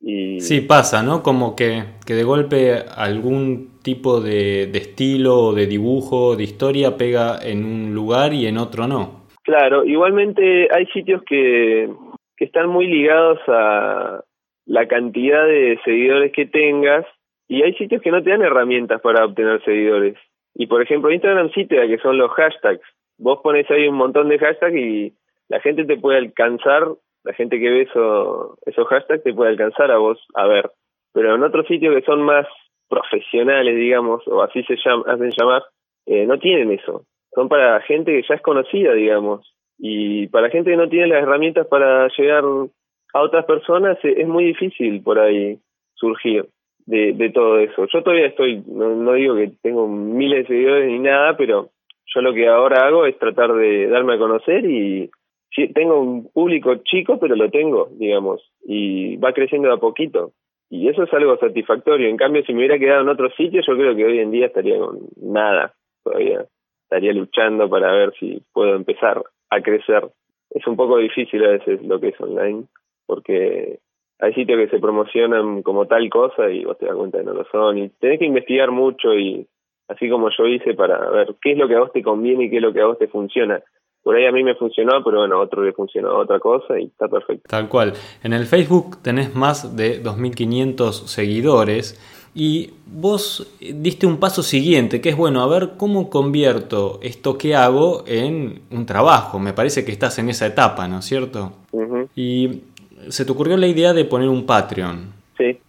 Sí, 0.00 0.60
pasa, 0.60 1.02
¿no? 1.02 1.20
Como 1.24 1.56
que, 1.56 1.82
que 2.06 2.14
de 2.14 2.22
golpe 2.22 2.74
algún 2.96 3.80
tipo 3.82 4.20
de, 4.20 4.68
de 4.68 4.78
estilo 4.78 5.34
o 5.46 5.52
de 5.52 5.66
dibujo, 5.66 6.36
de 6.36 6.44
historia 6.44 6.96
pega 6.96 7.38
en 7.42 7.64
un 7.64 7.92
lugar 7.92 8.32
y 8.32 8.46
en 8.46 8.56
otro 8.56 8.86
no. 8.86 9.26
Claro, 9.42 9.84
igualmente 9.84 10.68
hay 10.72 10.86
sitios 10.94 11.24
que, 11.24 11.90
que 12.36 12.44
están 12.44 12.68
muy 12.68 12.86
ligados 12.86 13.40
a 13.48 14.22
la 14.66 14.86
cantidad 14.86 15.44
de 15.44 15.80
seguidores 15.84 16.30
que 16.30 16.46
tengas 16.46 17.04
y 17.48 17.64
hay 17.64 17.74
sitios 17.74 18.00
que 18.00 18.12
no 18.12 18.22
te 18.22 18.30
dan 18.30 18.42
herramientas 18.42 19.00
para 19.00 19.24
obtener 19.24 19.60
seguidores. 19.64 20.16
Y 20.54 20.66
por 20.66 20.82
ejemplo, 20.82 21.10
Instagram 21.10 21.50
sí 21.52 21.66
te 21.66 21.76
da 21.76 21.86
que 21.86 21.98
son 21.98 22.18
los 22.18 22.30
hashtags. 22.32 22.82
Vos 23.18 23.40
pones 23.42 23.70
ahí 23.70 23.88
un 23.88 23.96
montón 23.96 24.28
de 24.28 24.38
hashtags 24.38 24.76
y 24.76 25.14
la 25.48 25.60
gente 25.60 25.84
te 25.84 25.96
puede 25.96 26.18
alcanzar 26.18 26.88
la 27.24 27.32
gente 27.34 27.58
que 27.58 27.70
ve 27.70 27.82
eso, 27.82 28.58
esos 28.66 28.86
hashtags 28.88 29.22
te 29.22 29.32
puede 29.32 29.50
alcanzar 29.50 29.90
a 29.90 29.98
vos 29.98 30.18
a 30.34 30.46
ver. 30.46 30.70
Pero 31.12 31.34
en 31.34 31.42
otros 31.42 31.66
sitios 31.66 31.94
que 31.94 32.02
son 32.02 32.22
más 32.22 32.46
profesionales, 32.88 33.76
digamos, 33.76 34.26
o 34.26 34.42
así 34.42 34.62
se 34.64 34.76
llaman, 34.84 35.08
hacen 35.08 35.30
llamar, 35.30 35.62
eh, 36.06 36.26
no 36.26 36.38
tienen 36.38 36.72
eso. 36.72 37.04
Son 37.34 37.48
para 37.48 37.80
gente 37.82 38.12
que 38.12 38.26
ya 38.28 38.34
es 38.34 38.42
conocida, 38.42 38.92
digamos. 38.92 39.54
Y 39.78 40.26
para 40.28 40.50
gente 40.50 40.70
que 40.70 40.76
no 40.76 40.88
tiene 40.88 41.08
las 41.08 41.22
herramientas 41.22 41.66
para 41.66 42.08
llegar 42.08 42.44
a 43.14 43.22
otras 43.22 43.44
personas, 43.44 43.98
eh, 44.04 44.14
es 44.18 44.28
muy 44.28 44.44
difícil 44.44 45.02
por 45.02 45.18
ahí 45.18 45.58
surgir 45.94 46.46
de, 46.86 47.12
de 47.12 47.30
todo 47.30 47.58
eso. 47.58 47.86
Yo 47.92 48.02
todavía 48.02 48.26
estoy, 48.26 48.62
no, 48.66 48.94
no 48.96 49.12
digo 49.14 49.36
que 49.36 49.52
tengo 49.62 49.88
miles 49.88 50.40
de 50.40 50.54
seguidores 50.54 50.90
ni 50.90 50.98
nada, 50.98 51.36
pero 51.36 51.70
yo 52.06 52.20
lo 52.20 52.34
que 52.34 52.48
ahora 52.48 52.86
hago 52.86 53.06
es 53.06 53.18
tratar 53.18 53.52
de 53.54 53.88
darme 53.88 54.14
a 54.14 54.18
conocer 54.18 54.64
y 54.64 55.10
tengo 55.74 56.00
un 56.00 56.30
público 56.32 56.76
chico, 56.84 57.18
pero 57.18 57.36
lo 57.36 57.50
tengo, 57.50 57.88
digamos, 57.98 58.50
y 58.64 59.16
va 59.16 59.32
creciendo 59.32 59.68
de 59.68 59.74
a 59.74 59.78
poquito. 59.78 60.32
Y 60.70 60.88
eso 60.88 61.02
es 61.02 61.12
algo 61.12 61.36
satisfactorio. 61.36 62.08
En 62.08 62.16
cambio, 62.16 62.42
si 62.44 62.52
me 62.52 62.60
hubiera 62.60 62.78
quedado 62.78 63.02
en 63.02 63.10
otro 63.10 63.30
sitio, 63.32 63.60
yo 63.60 63.74
creo 63.76 63.94
que 63.94 64.06
hoy 64.06 64.18
en 64.20 64.30
día 64.30 64.46
estaría 64.46 64.78
con 64.78 65.00
nada 65.20 65.74
todavía. 66.02 66.46
Estaría 66.84 67.12
luchando 67.12 67.68
para 67.68 67.92
ver 67.92 68.14
si 68.18 68.42
puedo 68.54 68.74
empezar 68.74 69.22
a 69.50 69.60
crecer. 69.60 70.08
Es 70.50 70.66
un 70.66 70.76
poco 70.76 70.96
difícil 70.96 71.44
a 71.44 71.50
veces 71.50 71.82
lo 71.82 72.00
que 72.00 72.08
es 72.08 72.20
online, 72.20 72.64
porque 73.06 73.80
hay 74.22 74.32
sitios 74.34 74.58
que 74.58 74.68
se 74.68 74.80
promocionan 74.80 75.62
como 75.62 75.86
tal 75.86 76.08
cosa 76.08 76.48
y 76.48 76.64
vos 76.64 76.78
te 76.78 76.86
das 76.86 76.94
cuenta 76.94 77.18
que 77.18 77.24
no 77.24 77.34
lo 77.34 77.44
son. 77.50 77.76
Y 77.76 77.88
tenés 78.00 78.20
que 78.20 78.24
investigar 78.24 78.70
mucho 78.70 79.12
y 79.14 79.46
así 79.88 80.08
como 80.08 80.30
yo 80.30 80.46
hice 80.46 80.74
para 80.74 81.10
ver 81.10 81.34
qué 81.42 81.52
es 81.52 81.58
lo 81.58 81.68
que 81.68 81.74
a 81.74 81.80
vos 81.80 81.92
te 81.92 82.02
conviene 82.02 82.44
y 82.44 82.50
qué 82.50 82.56
es 82.56 82.62
lo 82.62 82.72
que 82.72 82.80
a 82.80 82.86
vos 82.86 82.98
te 82.98 83.08
funciona 83.08 83.62
por 84.02 84.16
ahí 84.16 84.26
a 84.26 84.32
mí 84.32 84.42
me 84.42 84.54
funcionó, 84.54 85.02
pero 85.04 85.18
bueno, 85.18 85.36
a 85.36 85.42
otro 85.42 85.62
le 85.62 85.72
funcionó 85.72 86.16
otra 86.18 86.40
cosa 86.40 86.78
y 86.78 86.84
está 86.86 87.08
perfecto. 87.08 87.44
Tal 87.48 87.68
cual. 87.68 87.92
En 88.22 88.32
el 88.32 88.46
Facebook 88.46 89.00
tenés 89.02 89.34
más 89.34 89.76
de 89.76 90.02
2.500 90.02 91.06
seguidores 91.06 92.00
y 92.34 92.70
vos 92.86 93.56
diste 93.60 94.06
un 94.06 94.18
paso 94.18 94.42
siguiente, 94.42 95.00
que 95.00 95.10
es 95.10 95.16
bueno, 95.16 95.42
a 95.42 95.46
ver 95.46 95.72
cómo 95.76 96.10
convierto 96.10 96.98
esto 97.02 97.38
que 97.38 97.54
hago 97.54 98.02
en 98.06 98.62
un 98.70 98.86
trabajo. 98.86 99.38
Me 99.38 99.52
parece 99.52 99.84
que 99.84 99.92
estás 99.92 100.18
en 100.18 100.30
esa 100.30 100.46
etapa, 100.46 100.88
¿no 100.88 100.98
es 100.98 101.04
cierto? 101.04 101.52
Y 102.16 102.62
se 103.08 103.24
te 103.24 103.32
ocurrió 103.32 103.56
la 103.56 103.66
idea 103.66 103.92
de 103.92 104.04
poner 104.04 104.28
un 104.28 104.46
Patreon. 104.46 105.22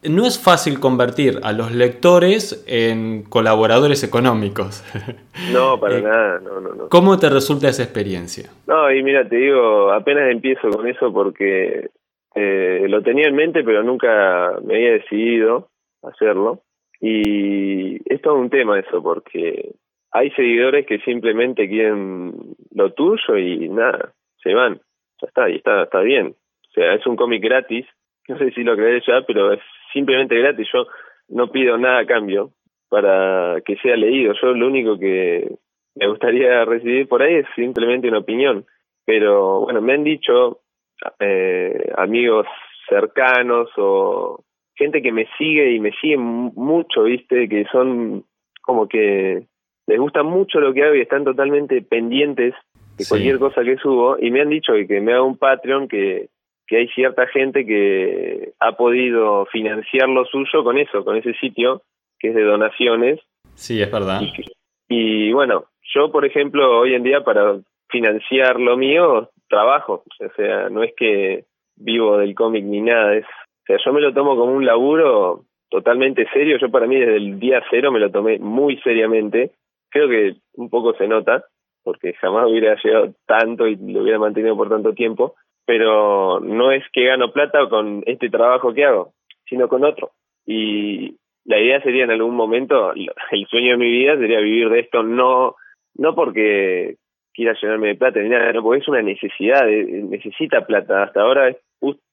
No 0.04 0.26
es 0.26 0.44
fácil 0.44 0.80
convertir 0.80 1.40
a 1.44 1.52
los 1.52 1.74
lectores 1.74 2.64
en 2.68 3.24
colaboradores 3.24 4.04
económicos. 4.04 4.84
No, 5.52 5.80
para 5.80 5.98
eh, 5.98 6.02
nada, 6.02 6.40
no, 6.40 6.60
no, 6.60 6.74
no. 6.74 6.90
¿Cómo 6.90 7.18
te 7.18 7.30
resulta 7.30 7.70
esa 7.70 7.84
experiencia? 7.84 8.50
No, 8.68 8.92
y 8.92 9.02
mira, 9.02 9.28
te 9.28 9.38
digo, 9.38 9.92
apenas 9.92 10.32
empiezo 10.32 10.70
con 10.70 10.88
eso 10.88 11.12
porque 11.12 11.90
eh, 12.36 12.86
lo 12.88 13.02
tenía 13.02 13.28
en 13.28 13.36
mente, 13.36 13.64
pero 13.64 13.84
nunca 13.84 14.60
me 14.64 14.76
había 14.76 14.92
decidido 14.94 15.70
hacerlo. 16.04 16.62
Y 17.00 17.98
es 18.14 18.22
todo 18.22 18.36
un 18.36 18.50
tema 18.50 18.80
eso, 18.80 19.02
porque 19.02 19.74
hay 20.12 20.30
seguidores 20.32 20.86
que 20.86 21.00
simplemente 21.00 21.68
quieren 21.68 22.56
lo 22.74 22.94
tuyo 22.94 23.38
y 23.38 23.68
nada, 23.70 24.14
se 24.42 24.54
van. 24.54 24.80
Ya 25.22 25.28
está, 25.28 25.50
y 25.50 25.56
está, 25.56 25.84
está 25.84 26.00
bien. 26.02 26.36
Sea, 26.74 26.94
es 26.94 27.06
un 27.06 27.16
cómic 27.16 27.44
gratis, 27.44 27.86
no 28.28 28.38
sé 28.38 28.52
si 28.52 28.64
lo 28.64 28.76
crees 28.76 29.04
ya, 29.06 29.22
pero 29.26 29.54
es 29.54 29.60
simplemente 29.92 30.38
gratis. 30.38 30.68
Yo 30.74 30.86
no 31.30 31.52
pido 31.52 31.78
nada 31.78 32.00
a 32.00 32.06
cambio 32.06 32.52
para 32.90 33.62
que 33.66 33.76
sea 33.78 33.96
leído. 33.96 34.34
Yo 34.42 34.54
lo 34.54 34.68
único 34.68 34.98
que 35.00 35.56
me 35.96 36.08
gustaría 36.08 36.66
recibir 36.66 37.08
por 37.08 37.22
ahí 37.22 37.36
es 37.36 37.46
simplemente 37.56 38.08
una 38.08 38.20
opinión. 38.20 38.66
Pero 39.06 39.62
bueno, 39.62 39.82
me 39.82 39.94
han 39.94 40.04
dicho 40.04 40.62
eh, 41.20 41.92
amigos 41.98 42.48
cercanos 42.88 43.70
o 43.78 44.44
gente 44.76 45.02
que 45.02 45.12
me 45.12 45.28
sigue 45.38 45.72
y 45.72 45.80
me 45.80 45.92
sigue 46.02 46.18
mucho, 46.18 47.04
viste, 47.04 47.48
que 47.48 47.66
son 47.72 48.24
como 48.62 48.88
que 48.88 49.44
les 49.88 50.00
gusta 50.00 50.24
mucho 50.24 50.60
lo 50.60 50.74
que 50.74 50.84
hago 50.84 50.96
y 50.96 51.02
están 51.02 51.24
totalmente 51.24 51.82
pendientes 51.82 52.54
de 52.98 53.06
cualquier 53.08 53.40
cosa 53.40 53.64
que 53.64 53.78
subo 53.78 54.18
y 54.20 54.32
me 54.32 54.42
han 54.42 54.50
dicho 54.50 54.74
que, 54.74 54.88
que 54.88 55.02
me 55.02 55.14
haga 55.14 55.24
un 55.24 55.38
Patreon 55.38 55.88
que, 55.88 56.30
que 56.74 56.80
hay 56.80 56.88
cierta 56.88 57.28
gente 57.28 57.68
que 57.68 58.54
ha 58.60 58.72
podido 58.72 59.46
financiar 59.46 60.10
lo 60.10 60.26
suyo 60.26 60.64
con 60.64 60.80
eso, 60.80 61.06
con 61.06 61.16
ese 61.16 61.36
sitio 61.36 61.84
que 62.18 62.30
es 62.30 62.36
de 62.36 62.42
donaciones. 62.42 63.20
Sí, 63.54 63.80
es 63.80 63.92
verdad. 63.92 64.22
Y, 64.90 65.32
bueno, 65.34 65.66
yo 65.94 66.12
por 66.12 66.26
ejemplo 66.26 66.80
hoy 66.80 66.96
en 66.96 67.04
día 67.04 67.24
para 67.24 67.60
financiar 67.90 68.60
lo 68.60 68.76
mío 68.76 69.30
trabajo, 69.48 70.04
o 70.20 70.34
sea, 70.36 70.70
no 70.70 70.82
es 70.82 70.96
que 70.98 71.44
vivo 71.76 72.18
del 72.18 72.34
cómic 72.34 72.64
ni 72.64 72.82
nada, 72.82 73.18
es, 73.18 73.26
o 73.26 73.66
sea, 73.68 73.78
yo 73.86 73.94
me 73.94 74.02
lo 74.02 74.12
tomo 74.12 74.36
como 74.36 74.54
un 74.54 74.66
laburo 74.66 75.44
totalmente 75.70 76.26
serio, 76.34 76.58
yo 76.60 76.72
para 76.72 76.88
mí 76.88 76.98
desde 77.00 77.18
el 77.18 77.40
día 77.40 77.62
cero 77.70 77.92
me 77.92 78.00
lo 78.00 78.10
tomé 78.10 78.40
muy 78.40 78.78
seriamente, 78.78 79.52
creo 79.92 80.10
que 80.10 80.38
un 80.56 80.72
poco 80.72 80.96
se 80.96 81.08
nota, 81.08 81.46
porque 81.84 82.14
jamás 82.14 82.48
hubiera 82.50 82.76
llegado 82.84 83.14
tanto 83.28 83.68
y 83.68 83.76
lo 83.76 84.02
hubiera 84.02 84.18
mantenido 84.18 84.58
por 84.58 84.70
tanto 84.70 84.94
tiempo, 84.94 85.36
pero 85.66 86.40
no 86.40 86.72
es 86.72 86.84
que 86.92 87.06
gano 87.06 87.32
plata 87.32 87.68
con 87.70 88.04
este 88.06 88.30
trabajo 88.30 88.74
que 88.74 88.86
hago, 88.86 89.14
sino 89.48 89.68
con 89.68 89.84
otro. 89.84 90.12
Y 90.46 91.18
la 91.46 91.60
idea 91.60 91.82
sería 91.82 92.04
en 92.04 92.12
algún 92.12 92.36
momento, 92.36 92.94
el 93.32 93.48
sueño 93.48 93.72
de 93.72 93.78
mi 93.78 93.92
vida 93.92 94.18
sería 94.18 94.40
vivir 94.40 94.70
de 94.70 94.80
esto, 94.80 95.04
no, 95.04 95.56
no 95.96 96.16
porque 96.16 96.96
quiera 97.34 97.56
llenarme 97.60 97.88
de 97.90 97.96
plata 97.96 98.20
ni 98.20 98.30
nada, 98.30 98.54
porque 98.62 98.82
es 98.82 98.88
una 98.88 99.02
necesidad, 99.02 99.66
necesita 99.66 100.66
plata. 100.66 101.04
Hasta 101.04 101.22
ahora 101.22 101.50
he 101.50 101.58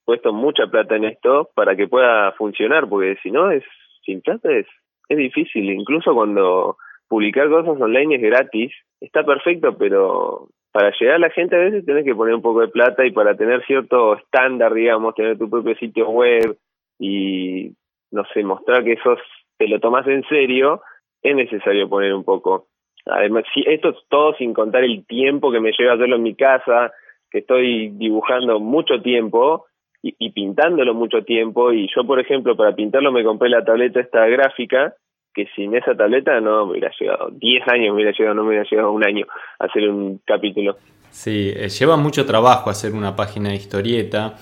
puesto 0.05 0.33
mucha 0.33 0.67
plata 0.67 0.97
en 0.97 1.05
esto 1.05 1.51
para 1.55 1.77
que 1.77 1.89
pueda 1.89 2.33
funcionar, 2.33 2.89
porque 2.89 3.17
si 3.23 3.31
no, 3.31 3.51
es 3.51 3.65
sin 4.05 4.23
plata 4.23 4.51
es, 4.51 4.67
es 5.09 5.19
difícil. 5.19 5.71
Incluso 5.71 6.15
cuando 6.15 6.77
publicar 7.09 7.49
cosas 7.49 7.81
online 7.81 8.17
es 8.17 8.23
gratis, 8.23 8.73
está 9.01 9.25
perfecto, 9.25 9.77
pero 9.77 10.49
para 10.73 10.93
llegar 10.99 11.17
a 11.17 11.21
la 11.21 11.31
gente 11.31 11.57
a 11.57 11.61
veces 11.61 11.85
tenés 11.85 12.05
que 12.05 12.15
poner 12.15 12.35
un 12.35 12.43
poco 12.43 12.61
de 12.61 12.69
plata 12.69 13.05
y 13.05 13.11
para 13.11 13.35
tener 13.35 13.65
cierto 13.67 14.17
estándar, 14.17 14.73
digamos, 14.73 15.15
tener 15.15 15.37
tu 15.37 15.51
propio 15.51 15.75
sitio 15.77 16.09
web 16.11 16.57
y, 16.99 17.73
no 18.11 18.25
sé, 18.33 18.45
mostrar 18.45 18.85
que 18.85 18.97
sos, 19.03 19.19
te 19.59 19.67
lo 19.67 19.81
tomas 19.81 20.07
en 20.07 20.23
serio, 20.29 20.83
es 21.23 21.35
necesario 21.35 21.89
poner 21.89 22.15
un 22.15 22.25
poco. 22.25 22.69
Además, 23.07 23.45
si, 23.53 23.65
esto 23.67 23.91
es 23.91 23.97
todo 24.09 24.35
sin 24.35 24.55
contar 24.55 24.85
el 24.85 25.05
tiempo 25.07 25.51
que 25.51 25.61
me 25.61 25.73
lleva 25.77 25.93
a 25.93 25.95
hacerlo 25.95 26.17
en 26.17 26.23
mi 26.23 26.35
casa, 26.35 26.93
que 27.31 27.39
estoy 27.39 27.89
dibujando 27.91 28.61
mucho 28.61 29.03
tiempo 29.03 29.67
y, 30.03 30.15
y 30.19 30.31
pintándolo 30.31 30.95
mucho 30.95 31.25
tiempo. 31.25 31.73
Y 31.73 31.89
yo, 31.95 32.05
por 32.05 32.21
ejemplo, 32.21 32.57
para 32.57 32.75
pintarlo 32.75 33.11
me 33.11 33.25
compré 33.25 33.49
la 33.49 33.65
tableta 33.65 34.01
esta 34.01 34.27
gráfica 34.27 34.95
que 35.35 35.47
sin 35.55 35.75
esa 35.75 35.95
tableta 35.95 36.41
no 36.41 36.67
me 36.67 36.73
hubiera 36.73 36.91
llegado 36.99 37.31
10 37.31 37.69
años, 37.69 37.87
me 37.89 37.95
hubiera 37.95 38.13
llegado, 38.13 38.35
no 38.35 38.43
me 38.43 38.49
hubiera 38.49 38.65
llegado 38.69 38.93
un 38.93 39.05
año 39.05 39.27
a 39.59 39.65
hacer 39.65 39.89
un 39.89 40.21
capítulo. 40.25 40.77
Sí, 41.11 41.53
eh, 41.55 41.69
lleva 41.69 41.97
mucho 41.97 42.25
trabajo 42.27 42.71
hacer 42.71 42.93
una 42.93 43.17
página 43.17 43.51
de 43.51 43.57
historieta 43.57 44.35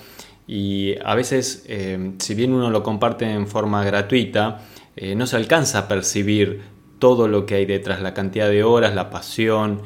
y 0.47 0.95
a 1.03 1.15
veces, 1.15 1.65
eh, 1.69 2.13
si 2.19 2.35
bien 2.35 2.53
uno 2.53 2.69
lo 2.69 2.83
comparte 2.83 3.31
en 3.31 3.47
forma 3.47 3.83
gratuita, 3.83 4.59
eh, 4.95 5.15
no 5.15 5.25
se 5.25 5.35
alcanza 5.35 5.79
a 5.79 5.87
percibir 5.87 6.61
todo 6.99 7.27
lo 7.27 7.45
que 7.45 7.55
hay 7.55 7.65
detrás, 7.65 8.01
la 8.01 8.13
cantidad 8.13 8.49
de 8.49 8.63
horas, 8.63 8.93
la 8.93 9.09
pasión, 9.09 9.81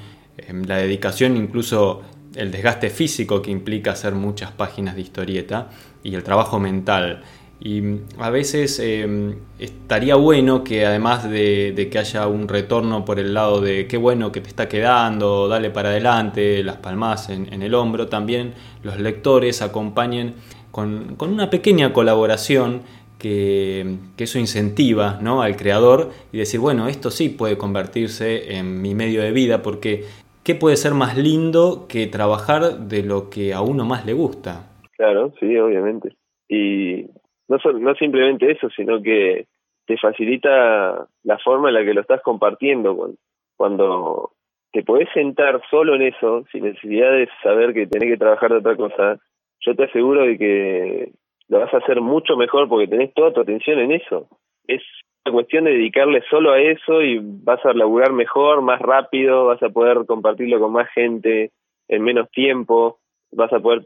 la 0.66 0.78
dedicación, 0.78 1.38
incluso 1.38 2.02
el 2.36 2.52
desgaste 2.52 2.90
físico 2.90 3.42
que 3.42 3.52
implica 3.52 3.92
hacer 3.92 4.14
muchas 4.14 4.52
páginas 4.52 4.96
de 4.96 5.02
historieta 5.02 5.70
y 6.04 6.16
el 6.16 6.24
trabajo 6.24 6.60
mental. 6.60 7.24
Y 7.66 7.82
a 8.20 8.30
veces 8.30 8.78
em, 8.80 9.36
estaría 9.58 10.16
bueno 10.16 10.66
que 10.66 10.86
además 10.86 11.32
de, 11.32 11.88
que 11.90 11.98
haya 11.98 12.28
un 12.28 12.50
retorno 12.50 13.06
por 13.06 13.20
el 13.20 13.34
lado 13.34 13.62
de 13.62 13.88
qué 13.88 13.96
bueno 13.96 14.34
que 14.34 14.42
te 14.42 14.50
está 14.50 14.68
quedando, 14.68 15.48
dale 15.48 15.70
para 15.70 15.88
adelante, 15.88 16.62
las 16.62 16.76
palmas 16.76 17.30
en, 17.30 17.64
el 17.64 17.74
hombro, 17.74 18.10
también 18.10 18.54
los 18.84 19.00
lectores 19.00 19.62
acompañen 19.62 20.34
con, 20.72 21.16
una 21.18 21.50
pequeña 21.50 21.94
colaboración 21.94 22.82
que, 23.18 23.96
eso 24.18 24.40
incentiva 24.40 25.22
al 25.42 25.56
creador 25.56 26.10
y 26.34 26.40
decir, 26.40 26.60
bueno, 26.60 26.90
esto 26.90 27.12
sí 27.12 27.30
puede 27.30 27.58
convertirse 27.58 28.58
en 28.58 28.82
mi 28.82 28.94
medio 28.94 29.22
de 29.22 29.32
vida 29.32 29.62
porque 29.62 30.04
¿qué 30.44 30.54
puede 30.54 30.76
ser 30.76 30.96
más 30.96 31.18
lindo 31.18 31.86
que 31.88 32.08
trabajar 32.08 32.90
de 32.90 33.04
lo 33.04 33.30
que 33.30 33.54
a 33.54 33.62
uno 33.62 33.86
más 33.86 34.06
le 34.06 34.12
gusta? 34.12 34.70
Claro, 34.98 35.32
sí, 35.40 35.58
obviamente. 35.58 36.18
Y 36.50 37.08
no, 37.48 37.58
no 37.80 37.96
simplemente 37.96 38.52
eso, 38.52 38.70
sino 38.70 39.02
que 39.02 39.46
te 39.86 39.98
facilita 39.98 41.08
la 41.24 41.38
forma 41.40 41.70
en 41.70 41.76
la 41.76 41.84
que 41.84 41.94
lo 41.94 42.02
estás 42.02 42.22
compartiendo. 42.22 43.14
Cuando, 43.58 44.32
te 44.72 44.84
podés 44.84 45.08
sentar 45.14 45.62
solo 45.70 45.96
en 45.96 46.04
eso, 46.04 46.46
sin 46.52 46.64
necesidad 46.64 47.12
de 47.12 47.30
saber 47.44 47.74
que 47.74 47.88
tenés 47.88 48.10
que 48.10 48.18
trabajar 48.18 48.52
de 48.52 48.58
otra 48.58 48.76
cosa, 48.76 49.20
yo 49.62 49.76
te 49.76 49.84
aseguro 49.84 50.24
de 50.24 50.38
que 50.38 51.12
lo 51.48 51.60
vas 51.60 51.74
a 51.74 51.78
hacer 51.78 52.02
mucho 52.02 52.36
mejor 52.36 52.68
porque 52.68 52.88
tenés 52.88 53.14
toda 53.14 53.32
tu 53.34 53.42
atención 53.42 53.80
en 53.80 53.92
eso. 53.92 54.28
Es 54.68 54.82
una 55.26 55.34
cuestión 55.34 55.66
de 55.66 55.72
dedicarle 55.72 56.24
solo 56.30 56.52
a 56.52 56.60
eso 56.60 57.02
y 57.02 57.20
vas 57.22 57.64
a 57.66 57.74
laburar 57.74 58.14
mejor, 58.14 58.62
más 58.62 58.82
rápido, 58.82 59.46
vas 59.46 59.62
a 59.62 59.70
poder 59.70 60.06
compartirlo 60.06 60.60
con 60.60 60.72
más 60.72 60.90
gente 60.90 61.52
en 61.88 62.04
menos 62.04 62.30
tiempo, 62.32 62.98
vas 63.32 63.54
a 63.54 63.60
poder 63.60 63.86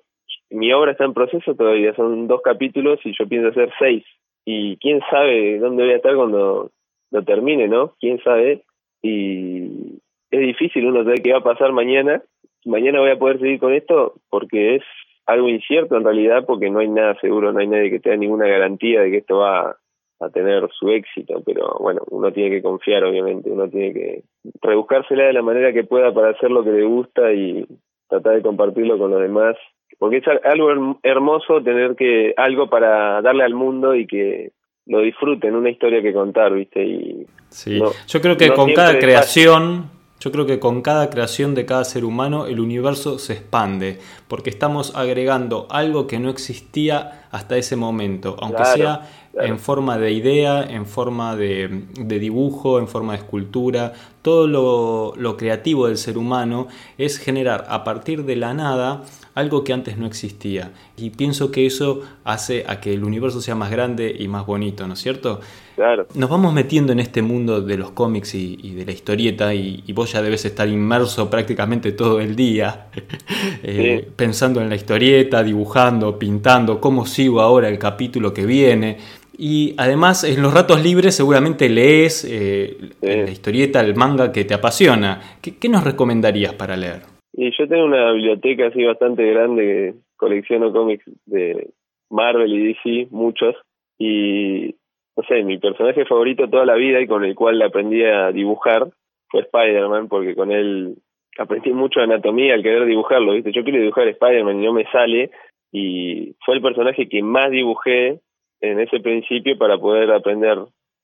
mi 0.50 0.72
obra 0.74 0.92
está 0.92 1.06
en 1.06 1.14
proceso 1.14 1.56
todavía, 1.56 1.94
son 1.96 2.28
dos 2.28 2.42
capítulos 2.42 3.00
y 3.04 3.14
yo 3.18 3.28
pienso 3.28 3.50
hacer 3.50 3.72
seis. 3.80 4.04
Y 4.46 4.78
quién 4.78 5.02
sabe 5.10 5.60
dónde 5.60 5.84
voy 5.84 5.94
a 5.94 5.98
estar 5.98 6.16
cuando 6.16 6.72
lo 7.12 7.24
termine, 7.24 7.68
¿no? 7.68 7.94
Quién 8.00 8.22
sabe. 8.24 8.64
Y 9.02 10.00
es 10.32 10.40
difícil 10.40 10.86
uno 10.86 11.04
saber 11.04 11.22
qué 11.22 11.34
va 11.34 11.40
a 11.40 11.44
pasar 11.44 11.72
mañana. 11.74 12.22
Mañana 12.66 13.00
voy 13.00 13.12
a 13.12 13.20
poder 13.20 13.40
seguir 13.40 13.60
con 13.60 13.74
esto 13.74 14.14
porque 14.30 14.76
es 14.76 14.84
algo 15.26 15.50
incierto 15.50 15.98
en 15.98 16.06
realidad 16.06 16.46
porque 16.46 16.70
no 16.70 16.80
hay 16.80 16.88
nada 16.88 17.20
seguro, 17.20 17.52
no 17.52 17.60
hay 17.60 17.68
nadie 17.68 17.90
que 17.90 18.00
tenga 18.00 18.18
ninguna 18.18 18.48
garantía 18.48 19.02
de 19.02 19.12
que 19.12 19.18
esto 19.18 19.40
va 19.40 19.76
a 20.20 20.30
tener 20.30 20.68
su 20.72 20.90
éxito, 20.90 21.44
pero 21.46 21.78
bueno, 21.80 22.02
uno 22.10 22.32
tiene 22.32 22.50
que 22.50 22.62
confiar 22.62 23.04
obviamente, 23.04 23.52
uno 23.52 23.70
tiene 23.70 23.94
que 23.94 24.24
rebuscársela 24.62 25.26
de 25.26 25.34
la 25.34 25.42
manera 25.42 25.74
que 25.74 25.84
pueda 25.84 26.14
para 26.14 26.30
hacer 26.30 26.50
lo 26.50 26.64
que 26.64 26.72
le 26.72 26.84
gusta 26.84 27.32
y 27.34 27.66
tratar 28.10 28.36
de 28.36 28.42
compartirlo 28.42 28.98
con 28.98 29.12
los 29.12 29.22
demás 29.22 29.56
porque 29.98 30.18
es 30.18 30.24
algo 30.44 31.00
hermoso 31.04 31.62
tener 31.62 31.96
que 31.96 32.34
algo 32.38 32.70
para 32.70 33.22
darle 33.22 33.44
al 33.44 33.54
mundo 33.54 33.96
y 33.96 34.06
que 34.06 34.52
lo 34.86 35.02
disfruten, 35.02 35.56
una 35.56 35.70
historia 35.70 36.02
que 36.02 36.14
contar, 36.14 36.54
¿viste? 36.54 36.84
Y 36.84 37.26
sí, 37.50 37.82
yo 38.08 38.22
creo 38.22 38.38
que 38.38 38.52
con 38.54 38.74
cada 38.74 38.98
creación, 39.00 39.90
yo 40.20 40.32
creo 40.32 40.46
que 40.46 40.60
con 40.60 40.82
cada 40.82 41.10
creación 41.10 41.54
de 41.54 41.66
cada 41.66 41.84
ser 41.86 42.04
humano 42.04 42.48
el 42.48 42.60
universo 42.60 43.20
se 43.20 43.34
expande, 43.34 44.00
porque 44.28 44.50
estamos 44.50 44.96
agregando 44.96 45.68
algo 45.70 46.08
que 46.08 46.20
no 46.20 46.30
existía 46.30 47.28
hasta 47.32 47.58
ese 47.58 47.76
momento, 47.76 48.36
aunque 48.40 48.66
sea 48.66 49.10
en 49.40 49.60
forma 49.60 49.98
de 49.98 50.12
idea, 50.12 50.64
en 50.64 50.88
forma 50.88 51.36
de, 51.36 51.84
dibujo, 51.96 52.80
en 52.80 52.88
forma 52.88 53.14
de 53.14 53.20
escultura. 53.20 53.94
Todo 54.24 54.48
lo, 54.48 55.14
lo, 55.16 55.38
creativo 55.38 55.88
del 55.88 55.98
ser 55.98 56.18
humano 56.18 56.68
es 56.98 57.20
generar 57.20 57.66
a 57.70 57.84
partir 57.84 58.26
de 58.26 58.36
la 58.36 58.56
nada 58.56 59.04
algo 59.36 59.64
que 59.64 59.74
antes 59.74 59.98
no 59.98 60.08
existía. 60.08 60.72
Y 60.98 61.12
pienso 61.12 61.52
que 61.52 61.68
eso 61.68 62.02
hace 62.24 62.66
a 62.68 62.82
que 62.82 62.94
el 62.94 63.04
universo 63.04 63.42
sea 63.42 63.56
más 63.56 63.70
grande 63.70 64.16
y 64.18 64.28
más 64.28 64.46
bonito, 64.46 64.88
¿no 64.88 64.96
es 64.96 65.00
cierto? 65.00 65.40
Claro. 65.78 66.08
Nos 66.16 66.28
vamos 66.28 66.56
metiendo 66.56 66.92
en 66.92 66.98
este 66.98 67.22
mundo 67.22 67.62
de 67.62 67.78
los 67.78 67.92
cómics 67.92 68.34
y, 68.34 68.74
de 68.74 68.84
la 68.84 68.92
historieta 68.92 69.54
y, 69.54 69.84
vos 69.94 70.12
ya 70.12 70.24
debes 70.24 70.44
estar 70.44 70.68
inmerso 70.68 71.30
prácticamente 71.30 71.92
todo 71.92 72.20
el 72.20 72.36
día 72.36 72.88
eh, 73.64 74.08
pensando 74.16 74.60
en 74.60 74.70
la 74.70 74.76
historieta, 74.76 75.44
dibujando, 75.44 76.18
pintando, 76.18 76.82
cómo 76.82 77.06
sigo 77.06 77.42
ahora 77.42 77.70
el 77.70 77.78
capítulo 77.78 78.34
que 78.34 78.48
viene. 78.48 78.98
Y 79.38 79.76
además 79.78 80.24
en 80.24 80.42
los 80.42 80.52
ratos 80.52 80.84
libres 80.84 81.16
seguramente 81.16 81.70
lees 81.70 82.26
eh, 82.28 82.76
la 83.00 83.30
historieta, 83.30 83.80
el 83.80 83.94
manga 83.94 84.32
que 84.32 84.46
te 84.46 84.56
apasiona. 84.56 85.22
¿Qué, 85.44 85.70
nos 85.70 85.84
recomendarías 85.84 86.56
para 86.56 86.76
leer? 86.76 87.02
Y 87.34 87.52
yo 87.56 87.68
tengo 87.68 87.86
una 87.86 88.14
biblioteca 88.14 88.66
así 88.66 88.84
bastante 88.84 89.24
grande 89.32 89.62
que 89.62 89.94
colecciono 90.16 90.74
cómics 90.74 91.06
de 91.28 91.70
Marvel 92.10 92.52
y 92.52 92.68
DC, 92.70 93.10
muchos. 93.12 93.56
Y 94.00 94.74
no 95.18 95.24
sé, 95.24 95.44
mi 95.44 95.58
personaje 95.58 96.06
favorito 96.06 96.48
toda 96.48 96.66
la 96.66 96.76
vida 96.76 97.02
y 97.02 97.08
con 97.08 97.26
el 97.26 97.34
cual 97.34 97.60
aprendí 97.62 98.04
a 98.04 98.32
dibujar 98.32 98.88
fue 99.30 99.42
Spider-Man, 99.42 100.08
porque 100.08 100.36
con 100.36 100.52
él 100.52 100.96
aprendí 101.40 101.72
mucho 101.72 102.00
anatomía 102.00 102.54
al 102.54 102.62
querer 102.62 102.86
dibujarlo, 102.86 103.34
¿viste? 103.34 103.52
Yo 103.52 103.64
quiero 103.64 103.80
dibujar 103.80 104.08
Spider-Man 104.08 104.62
y 104.62 104.66
no 104.66 104.74
me 104.74 104.86
sale, 104.92 105.32
y 105.72 106.36
fue 106.46 106.56
el 106.56 106.62
personaje 106.62 107.10
que 107.10 107.24
más 107.24 107.50
dibujé 107.50 108.20
en 108.62 108.80
ese 108.80 109.00
principio 109.00 109.58
para 109.58 109.78
poder 109.78 110.12
aprender 110.12 110.60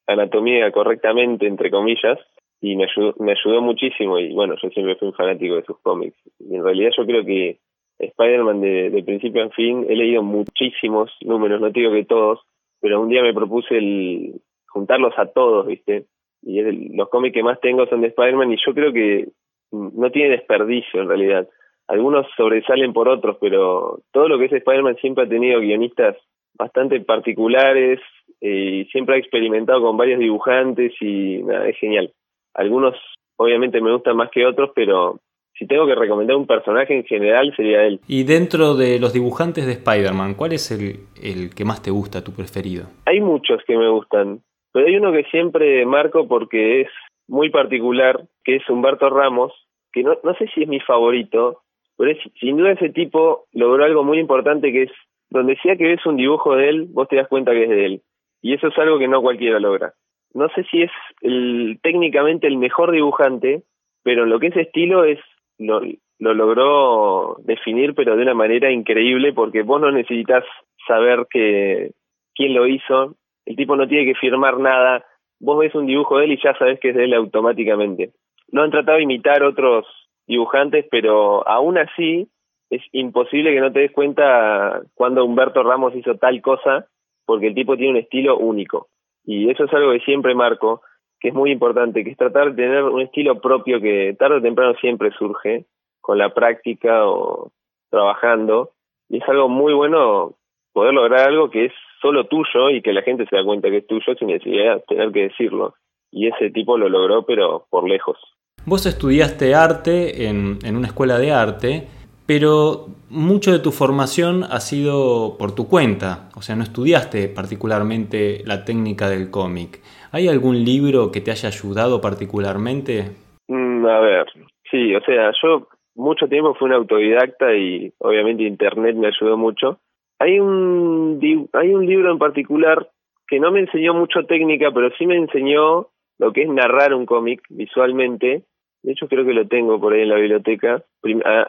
anatomía 0.08 0.72
correctamente, 0.72 1.48
entre 1.48 1.72
comillas, 1.72 2.20
y 2.62 2.76
me 2.76 2.86
ayudó, 2.86 3.16
me 3.20 3.34
ayudó 3.34 3.62
muchísimo 3.62 4.20
y 4.20 4.32
bueno, 4.34 4.56
yo 4.62 4.70
siempre 4.70 4.96
fui 4.96 5.10
un 5.10 5.14
fanático 5.14 5.56
de 5.56 5.64
sus 5.64 5.80
cómics. 5.82 6.18
Y 6.40 6.56
en 6.56 6.64
realidad 6.64 6.92
yo 6.96 7.06
creo 7.06 7.26
que 7.26 7.58
Spider-Man 8.00 8.62
de, 8.62 8.90
de 8.90 9.04
principio 9.04 9.44
a 9.44 9.50
fin 9.50 9.86
he 9.90 9.96
leído 9.96 10.24
muchísimos 10.24 11.12
números, 11.22 11.60
no 11.60 11.72
digo 11.72 11.92
que 11.92 12.06
todos, 12.06 12.40
pero 12.84 13.00
un 13.00 13.08
día 13.08 13.24
me 13.24 13.34
propuse 13.34 13.78
el 13.78 14.42
juntarlos 14.68 15.14
a 15.18 15.28
todos, 15.28 15.66
¿viste? 15.66 16.08
Y 16.42 16.62
los 16.94 17.08
cómics 17.08 17.34
que 17.34 17.42
más 17.42 17.58
tengo 17.62 17.88
son 17.88 18.02
de 18.02 18.08
Spider-Man 18.08 18.52
y 18.52 18.58
yo 18.58 18.74
creo 18.74 18.92
que 18.92 19.30
no 19.72 20.12
tiene 20.12 20.32
desperdicio 20.32 21.02
en 21.02 21.08
realidad. 21.08 21.48
Algunos 21.88 22.28
sobresalen 22.36 22.92
por 22.92 23.08
otros, 23.08 23.38
pero 23.40 24.00
todo 24.12 24.28
lo 24.28 24.38
que 24.38 24.46
es 24.46 24.52
Spider-Man 24.52 24.98
siempre 24.98 25.24
ha 25.24 25.30
tenido 25.30 25.62
guionistas 25.62 26.18
bastante 26.56 27.00
particulares 27.00 28.02
eh, 28.42 28.82
y 28.82 28.86
siempre 28.92 29.16
ha 29.16 29.20
experimentado 29.20 29.82
con 29.82 29.96
varios 29.96 30.20
dibujantes 30.20 30.92
y 31.00 31.42
nada, 31.42 31.70
es 31.70 31.78
genial. 31.78 32.12
Algunos 32.54 32.98
obviamente 33.38 33.80
me 33.80 33.94
gustan 33.94 34.18
más 34.18 34.30
que 34.30 34.46
otros, 34.46 34.72
pero 34.76 35.22
si 35.58 35.68
tengo 35.68 35.86
que 35.86 35.96
recomendar 35.96 36.36
un 36.36 36.48
personaje 36.48 36.96
en 36.96 37.04
general 37.04 37.54
sería 37.56 37.84
él. 37.84 38.00
Y 38.08 38.24
dentro 38.24 38.76
de 38.76 39.00
los 39.00 39.14
dibujantes 39.14 39.66
de 39.66 39.74
Spider-Man, 39.74 40.36
¿cuál 40.36 40.54
es 40.54 40.72
el, 40.72 41.08
el 41.22 41.54
que 41.56 41.66
más 41.66 41.82
te 41.82 41.92
gusta, 41.92 42.24
tu 42.24 42.34
preferido? 42.34 42.86
Hay 43.06 43.22
muchos 43.22 43.62
que 43.66 43.78
me 43.78 43.90
gustan, 43.90 44.42
pero 44.72 44.88
hay 44.88 44.96
uno 44.96 45.12
que 45.12 45.24
siempre 45.26 45.86
marco 45.86 46.28
porque 46.28 46.82
es 46.82 46.90
muy 47.28 47.50
particular, 47.50 48.22
que 48.44 48.58
es 48.58 48.70
Humberto 48.70 49.10
Ramos, 49.10 49.54
que 49.92 50.04
no, 50.04 50.18
no 50.24 50.34
sé 50.36 50.48
si 50.54 50.64
es 50.64 50.68
mi 50.68 50.80
favorito, 50.80 51.62
pero 51.98 52.12
es, 52.12 52.18
sin 52.40 52.58
duda 52.58 52.72
ese 52.72 52.90
tipo 52.90 53.46
logró 53.54 53.84
algo 53.84 54.04
muy 54.04 54.20
importante 54.20 54.72
que 54.72 54.84
es, 54.84 54.92
donde 55.30 55.58
sea 55.58 55.76
que 55.76 55.86
ves 55.86 56.06
un 56.06 56.18
dibujo 56.18 56.56
de 56.56 56.70
él, 56.70 56.88
vos 56.90 57.08
te 57.08 57.16
das 57.16 57.28
cuenta 57.28 57.52
que 57.52 57.64
es 57.64 57.70
de 57.70 57.86
él. 57.86 58.02
Y 58.42 58.54
eso 58.54 58.68
es 58.68 58.78
algo 58.78 59.00
que 59.00 59.08
no 59.08 59.22
cualquiera 59.22 59.60
logra. 59.60 59.94
No 60.34 60.50
sé 60.50 60.64
si 60.70 60.82
es 60.82 60.92
el, 61.22 61.80
técnicamente 61.82 62.48
el 62.48 62.58
mejor 62.58 62.92
dibujante, 62.92 63.64
pero 64.04 64.24
en 64.24 64.30
lo 64.30 64.40
que 64.40 64.48
es 64.48 64.58
estilo 64.58 65.06
es 65.06 65.20
lo, 65.66 65.82
lo 66.20 66.34
logró 66.34 67.38
definir, 67.44 67.94
pero 67.96 68.16
de 68.16 68.24
una 68.24 68.34
manera 68.34 68.72
increíble, 68.72 69.34
porque 69.34 69.64
vos 69.64 69.82
no 69.82 69.92
necesitas 69.92 70.44
saber 70.88 71.28
que 71.30 71.92
quién 72.36 72.54
lo 72.54 72.68
hizo, 72.68 73.16
el 73.46 73.56
tipo 73.56 73.76
no 73.76 73.88
tiene 73.88 74.06
que 74.06 74.20
firmar 74.20 74.60
nada, 74.60 75.06
vos 75.40 75.60
ves 75.60 75.76
un 75.76 75.86
dibujo 75.86 76.18
de 76.18 76.26
él 76.26 76.32
y 76.34 76.42
ya 76.42 76.58
sabes 76.58 76.80
que 76.80 76.90
es 76.90 76.96
de 76.96 77.06
él 77.06 77.14
automáticamente. 77.14 78.12
No 78.52 78.64
han 78.64 78.72
tratado 78.72 78.98
de 78.98 79.04
imitar 79.04 79.44
otros 79.44 79.86
dibujantes, 80.28 80.86
pero 80.90 81.48
aún 81.48 81.78
así 81.78 82.28
es 82.70 82.82
imposible 82.92 83.54
que 83.54 83.60
no 83.60 83.72
te 83.72 83.82
des 83.82 83.92
cuenta 83.92 84.82
cuando 84.96 85.26
Humberto 85.26 85.64
Ramos 85.64 85.96
hizo 85.96 86.16
tal 86.16 86.42
cosa, 86.42 86.88
porque 87.26 87.48
el 87.48 87.56
tipo 87.56 87.76
tiene 87.76 87.92
un 87.92 87.98
estilo 87.98 88.38
único. 88.38 88.88
Y 89.26 89.50
eso 89.50 89.66
es 89.66 89.74
algo 89.74 89.92
que 89.92 90.00
siempre 90.00 90.36
marco, 90.36 90.82
que 91.24 91.30
es 91.30 91.34
muy 91.34 91.52
importante, 91.52 92.04
que 92.04 92.12
es 92.12 92.18
tratar 92.18 92.54
de 92.54 92.62
tener 92.62 92.84
un 92.84 93.00
estilo 93.00 93.40
propio 93.40 93.80
que 93.80 94.14
tarde 94.20 94.40
o 94.40 94.42
temprano 94.42 94.74
siempre 94.82 95.10
surge 95.18 95.64
con 96.02 96.18
la 96.18 96.34
práctica 96.34 97.08
o 97.08 97.50
trabajando. 97.90 98.72
Y 99.08 99.20
es 99.20 99.30
algo 99.30 99.48
muy 99.48 99.74
bueno 99.74 100.34
poder 100.74 100.94
lograr 100.94 101.30
algo 101.30 101.50
que 101.50 101.68
es 101.68 101.72
solo 102.02 102.26
tuyo 102.26 102.70
y 102.72 102.82
que 102.82 102.92
la 102.92 103.04
gente 103.04 103.26
se 103.30 103.38
da 103.38 103.46
cuenta 103.46 103.70
que 103.70 103.78
es 103.78 103.88
tuyo 103.88 104.14
sin 104.20 104.28
necesidad 104.28 104.76
de 104.76 104.82
tener 104.82 105.14
que 105.14 105.22
decirlo. 105.30 105.76
Y 106.12 106.28
ese 106.28 106.50
tipo 106.50 106.78
lo 106.78 106.90
logró, 106.90 107.26
pero 107.26 107.68
por 107.70 107.88
lejos. 107.88 108.18
Vos 108.66 108.86
estudiaste 108.86 109.56
arte 109.56 110.28
en, 110.28 110.60
en 110.66 110.76
una 110.76 110.88
escuela 110.88 111.18
de 111.20 111.32
arte, 111.32 111.88
pero 112.26 112.88
mucho 113.10 113.52
de 113.52 113.60
tu 113.60 113.72
formación 113.72 114.44
ha 114.44 114.60
sido 114.60 115.38
por 115.38 115.54
tu 115.54 115.68
cuenta, 115.68 116.30
o 116.36 116.42
sea, 116.42 116.56
no 116.56 116.64
estudiaste 116.64 117.28
particularmente 117.28 118.44
la 118.46 118.64
técnica 118.64 119.10
del 119.10 119.30
cómic. 119.30 119.82
¿Hay 120.12 120.28
algún 120.28 120.64
libro 120.64 121.12
que 121.12 121.22
te 121.22 121.32
haya 121.32 121.50
ayudado 121.50 122.00
particularmente? 122.00 123.12
Mm, 123.48 123.86
a 123.86 124.00
ver, 124.00 124.26
sí, 124.70 124.96
o 124.96 125.02
sea, 125.02 125.32
yo 125.42 125.68
mucho 125.96 126.28
tiempo 126.28 126.56
fui 126.56 126.68
un 126.68 126.74
autodidacta 126.74 127.54
y 127.56 127.92
obviamente 128.00 128.44
Internet 128.44 128.96
me 128.96 129.08
ayudó 129.08 129.38
mucho. 129.38 129.80
Hay 130.20 130.40
un, 130.40 131.20
hay 131.54 131.74
un 131.74 131.86
libro 131.86 132.12
en 132.12 132.20
particular 132.20 132.90
que 133.28 133.40
no 133.40 133.52
me 133.52 133.62
enseñó 133.62 133.94
mucho 133.94 134.26
técnica, 134.26 134.72
pero 134.74 134.90
sí 134.98 135.06
me 135.06 135.18
enseñó 135.18 135.88
lo 136.20 136.32
que 136.32 136.44
es 136.44 136.50
narrar 136.50 136.94
un 136.94 137.06
cómic 137.06 137.42
visualmente, 137.50 138.44
de 138.84 138.92
hecho, 138.92 139.08
creo 139.08 139.26
que 139.26 139.34
lo 139.34 139.48
tengo 139.48 139.80
por 139.80 139.94
ahí 139.94 140.02
en 140.02 140.10
la 140.10 140.18
biblioteca. 140.18 140.84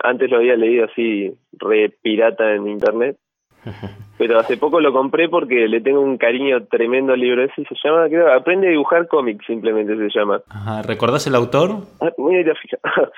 Antes 0.05 0.31
lo 0.31 0.37
había 0.37 0.55
leído 0.55 0.85
así, 0.85 1.35
re 1.53 1.91
pirata 2.01 2.55
en 2.55 2.69
internet. 2.69 3.17
Pero 4.19 4.39
hace 4.39 4.57
poco 4.57 4.81
lo 4.81 4.93
compré 4.93 5.29
porque 5.29 5.67
le 5.67 5.81
tengo 5.81 6.01
un 6.01 6.17
cariño 6.17 6.67
tremendo 6.67 7.13
al 7.13 7.21
libro 7.21 7.43
ese. 7.43 7.65
Se 7.65 7.75
llama, 7.83 8.07
creo, 8.09 8.33
Aprende 8.33 8.69
a 8.69 8.71
dibujar 8.71 9.09
cómics, 9.09 9.45
simplemente 9.47 9.97
se 9.97 10.17
llama. 10.17 10.43
Ajá. 10.49 10.83
¿Recordás 10.83 11.27
el 11.27 11.35
autor? 11.35 11.79
Ah, 12.01 12.13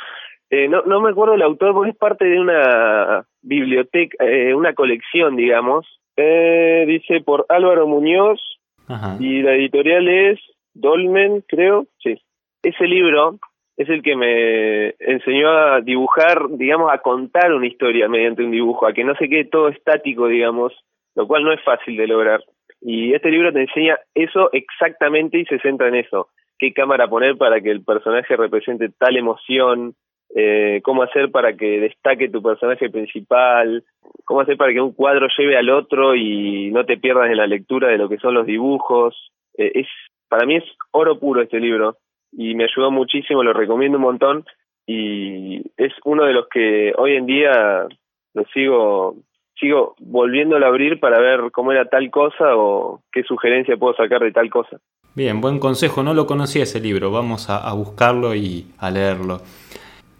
eh, 0.50 0.68
no, 0.68 0.80
no 0.86 1.02
me 1.02 1.10
acuerdo 1.10 1.34
el 1.34 1.42
autor 1.42 1.74
porque 1.74 1.90
es 1.90 1.96
parte 1.96 2.24
de 2.24 2.40
una 2.40 3.26
biblioteca, 3.42 4.24
eh, 4.24 4.54
una 4.54 4.72
colección, 4.72 5.36
digamos. 5.36 5.86
Eh, 6.16 6.84
dice 6.86 7.20
por 7.20 7.44
Álvaro 7.50 7.86
Muñoz. 7.86 8.40
Ajá. 8.88 9.18
Y 9.20 9.42
la 9.42 9.52
editorial 9.52 10.08
es 10.08 10.40
Dolmen, 10.72 11.44
creo. 11.46 11.86
Sí. 12.02 12.18
Ese 12.62 12.84
libro 12.84 13.38
es 13.76 13.88
el 13.90 14.02
que 14.02 14.16
me 14.16 14.94
enseñó 14.98 15.50
a 15.50 15.80
dibujar, 15.82 16.48
digamos, 16.50 16.90
a 16.92 16.98
contar 16.98 17.52
una 17.52 17.66
historia 17.66 18.08
mediante 18.08 18.42
un 18.42 18.50
dibujo, 18.50 18.86
a 18.86 18.92
que 18.92 19.04
no 19.04 19.14
se 19.16 19.28
quede 19.28 19.44
todo 19.44 19.68
estático, 19.68 20.28
digamos, 20.28 20.72
lo 21.14 21.26
cual 21.26 21.44
no 21.44 21.52
es 21.52 21.62
fácil 21.62 21.96
de 21.96 22.06
lograr. 22.06 22.42
Y 22.80 23.14
este 23.14 23.30
libro 23.30 23.52
te 23.52 23.62
enseña 23.62 23.98
eso 24.14 24.50
exactamente 24.52 25.38
y 25.38 25.44
se 25.44 25.58
centra 25.58 25.88
en 25.88 25.96
eso. 25.96 26.28
¿Qué 26.58 26.72
cámara 26.72 27.08
poner 27.08 27.36
para 27.36 27.60
que 27.60 27.70
el 27.70 27.84
personaje 27.84 28.34
represente 28.36 28.88
tal 28.98 29.16
emoción? 29.16 29.94
Eh, 30.34 30.80
¿Cómo 30.82 31.02
hacer 31.02 31.30
para 31.30 31.54
que 31.54 31.80
destaque 31.80 32.30
tu 32.30 32.42
personaje 32.42 32.88
principal? 32.88 33.84
¿Cómo 34.24 34.40
hacer 34.40 34.56
para 34.56 34.72
que 34.72 34.80
un 34.80 34.92
cuadro 34.92 35.28
lleve 35.36 35.56
al 35.56 35.68
otro 35.68 36.14
y 36.14 36.70
no 36.70 36.84
te 36.86 36.96
pierdas 36.96 37.30
en 37.30 37.36
la 37.36 37.46
lectura 37.46 37.88
de 37.88 37.98
lo 37.98 38.08
que 38.08 38.18
son 38.18 38.32
los 38.32 38.46
dibujos? 38.46 39.32
Eh, 39.58 39.72
es 39.74 39.86
Para 40.28 40.46
mí 40.46 40.56
es 40.56 40.64
oro 40.92 41.18
puro 41.18 41.42
este 41.42 41.60
libro 41.60 41.98
y 42.32 42.54
me 42.54 42.64
ayudó 42.64 42.90
muchísimo, 42.90 43.42
lo 43.42 43.52
recomiendo 43.52 43.98
un 43.98 44.04
montón 44.04 44.44
y 44.86 45.62
es 45.76 45.92
uno 46.04 46.24
de 46.24 46.32
los 46.32 46.48
que 46.48 46.92
hoy 46.96 47.16
en 47.16 47.26
día 47.26 47.86
lo 48.34 48.44
sigo 48.52 49.16
sigo 49.58 49.94
volviéndolo 49.98 50.66
a 50.66 50.68
abrir 50.68 51.00
para 51.00 51.18
ver 51.18 51.50
cómo 51.50 51.72
era 51.72 51.86
tal 51.86 52.10
cosa 52.10 52.56
o 52.56 53.00
qué 53.10 53.22
sugerencia 53.22 53.76
puedo 53.76 53.94
sacar 53.94 54.20
de 54.20 54.32
tal 54.32 54.50
cosa. 54.50 54.78
Bien, 55.14 55.40
buen 55.40 55.58
consejo, 55.58 56.02
no 56.02 56.12
lo 56.12 56.26
conocía 56.26 56.64
ese 56.64 56.78
libro, 56.78 57.10
vamos 57.10 57.48
a, 57.48 57.66
a 57.66 57.72
buscarlo 57.72 58.34
y 58.34 58.66
a 58.78 58.90
leerlo. 58.90 59.40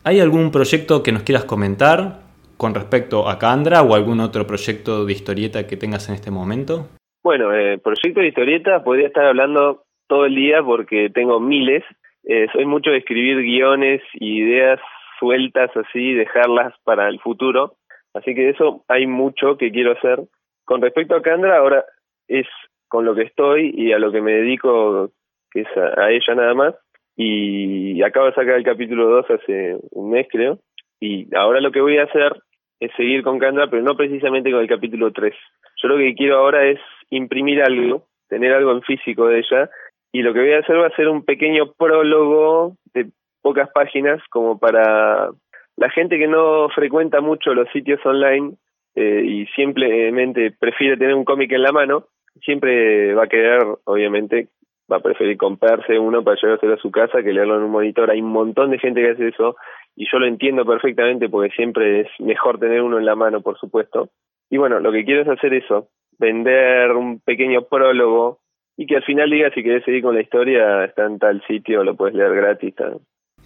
¿Hay 0.04 0.20
algún 0.20 0.50
proyecto 0.50 1.02
que 1.02 1.12
nos 1.12 1.22
quieras 1.22 1.44
comentar 1.44 2.20
con 2.56 2.74
respecto 2.74 3.28
a 3.28 3.38
Candra 3.38 3.82
o 3.82 3.94
algún 3.94 4.20
otro 4.20 4.46
proyecto 4.46 5.04
de 5.04 5.12
historieta 5.12 5.66
que 5.66 5.76
tengas 5.76 6.08
en 6.08 6.14
este 6.14 6.30
momento? 6.30 6.88
Bueno, 7.22 7.52
eh, 7.52 7.78
proyecto 7.78 8.20
de 8.20 8.28
historieta 8.28 8.82
podría 8.82 9.08
estar 9.08 9.26
hablando 9.26 9.82
todo 10.08 10.26
el 10.26 10.34
día 10.34 10.62
porque 10.62 11.10
tengo 11.10 11.40
miles, 11.40 11.84
eh, 12.24 12.48
soy 12.52 12.66
mucho 12.66 12.90
de 12.90 12.98
escribir 12.98 13.40
guiones 13.42 14.02
y 14.14 14.42
ideas 14.42 14.80
sueltas 15.18 15.70
así, 15.76 16.14
dejarlas 16.14 16.74
para 16.84 17.08
el 17.08 17.20
futuro. 17.20 17.74
Así 18.14 18.34
que 18.34 18.50
eso 18.50 18.84
hay 18.88 19.06
mucho 19.06 19.56
que 19.56 19.70
quiero 19.70 19.92
hacer. 19.92 20.20
Con 20.64 20.82
respecto 20.82 21.14
a 21.14 21.22
Candra, 21.22 21.58
ahora 21.58 21.84
es 22.28 22.46
con 22.88 23.04
lo 23.04 23.14
que 23.14 23.22
estoy 23.22 23.72
y 23.76 23.92
a 23.92 23.98
lo 23.98 24.10
que 24.10 24.20
me 24.20 24.32
dedico, 24.32 25.10
que 25.50 25.60
es 25.60 25.68
a, 25.76 26.10
ella 26.10 26.34
nada 26.34 26.54
más. 26.54 26.74
Y 27.16 28.02
acabo 28.02 28.26
de 28.26 28.34
sacar 28.34 28.56
el 28.56 28.64
capítulo 28.64 29.08
2 29.08 29.30
hace 29.30 29.76
un 29.92 30.10
mes, 30.10 30.26
creo. 30.30 30.58
Y 31.00 31.34
ahora 31.36 31.60
lo 31.60 31.70
que 31.70 31.80
voy 31.80 31.98
a 31.98 32.04
hacer 32.04 32.34
es 32.80 32.90
seguir 32.96 33.22
con 33.22 33.38
Candra, 33.38 33.68
pero 33.70 33.82
no 33.82 33.96
precisamente 33.96 34.50
con 34.50 34.60
el 34.60 34.68
capítulo 34.68 35.12
3. 35.12 35.34
Yo 35.82 35.88
lo 35.88 35.96
que 35.96 36.14
quiero 36.14 36.38
ahora 36.38 36.66
es 36.66 36.80
imprimir 37.10 37.62
algo, 37.62 38.06
tener 38.28 38.52
algo 38.52 38.72
en 38.72 38.82
físico 38.82 39.28
de 39.28 39.38
ella 39.38 39.70
y 40.16 40.22
lo 40.22 40.32
que 40.32 40.40
voy 40.40 40.52
a 40.54 40.60
hacer 40.60 40.78
va 40.78 40.86
a 40.86 40.96
ser 40.96 41.08
un 41.08 41.26
pequeño 41.26 41.72
prólogo 41.76 42.74
de 42.94 43.10
pocas 43.42 43.68
páginas 43.74 44.18
como 44.30 44.58
para 44.58 45.28
la 45.76 45.90
gente 45.90 46.16
que 46.16 46.26
no 46.26 46.70
frecuenta 46.70 47.20
mucho 47.20 47.52
los 47.52 47.68
sitios 47.70 48.00
online 48.06 48.54
eh, 48.94 49.22
y 49.26 49.46
simplemente 49.48 50.52
prefiere 50.58 50.96
tener 50.96 51.14
un 51.14 51.26
cómic 51.26 51.52
en 51.52 51.62
la 51.62 51.70
mano, 51.70 52.06
siempre 52.40 53.12
va 53.12 53.24
a 53.24 53.28
querer, 53.28 53.62
obviamente, 53.84 54.48
va 54.90 54.96
a 54.96 55.02
preferir 55.02 55.36
comprarse 55.36 55.98
uno 55.98 56.24
para 56.24 56.40
llevárselo 56.40 56.72
a 56.72 56.78
su 56.78 56.90
casa 56.90 57.22
que 57.22 57.34
leerlo 57.34 57.56
en 57.56 57.64
un 57.64 57.70
monitor. 57.70 58.10
Hay 58.10 58.22
un 58.22 58.32
montón 58.32 58.70
de 58.70 58.78
gente 58.78 59.02
que 59.02 59.10
hace 59.10 59.28
eso 59.28 59.56
y 59.96 60.06
yo 60.10 60.18
lo 60.18 60.26
entiendo 60.26 60.64
perfectamente 60.64 61.28
porque 61.28 61.54
siempre 61.54 62.00
es 62.00 62.08
mejor 62.20 62.58
tener 62.58 62.80
uno 62.80 62.98
en 62.98 63.04
la 63.04 63.16
mano, 63.16 63.42
por 63.42 63.58
supuesto. 63.58 64.08
Y 64.48 64.56
bueno, 64.56 64.80
lo 64.80 64.92
que 64.92 65.04
quiero 65.04 65.20
es 65.20 65.28
hacer 65.28 65.52
eso, 65.52 65.88
vender 66.18 66.92
un 66.92 67.20
pequeño 67.20 67.66
prólogo 67.68 68.38
y 68.76 68.86
que 68.86 68.96
al 68.96 69.02
final 69.04 69.30
diga 69.30 69.50
si 69.54 69.62
querés 69.62 69.84
seguir 69.84 70.02
con 70.02 70.14
la 70.14 70.20
historia, 70.22 70.84
está 70.84 71.06
en 71.06 71.18
tal 71.18 71.42
sitio, 71.46 71.82
lo 71.84 71.94
puedes 71.96 72.14
leer 72.14 72.34
gratis. 72.34 72.74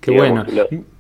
Qué 0.01 0.11
bueno. 0.13 0.45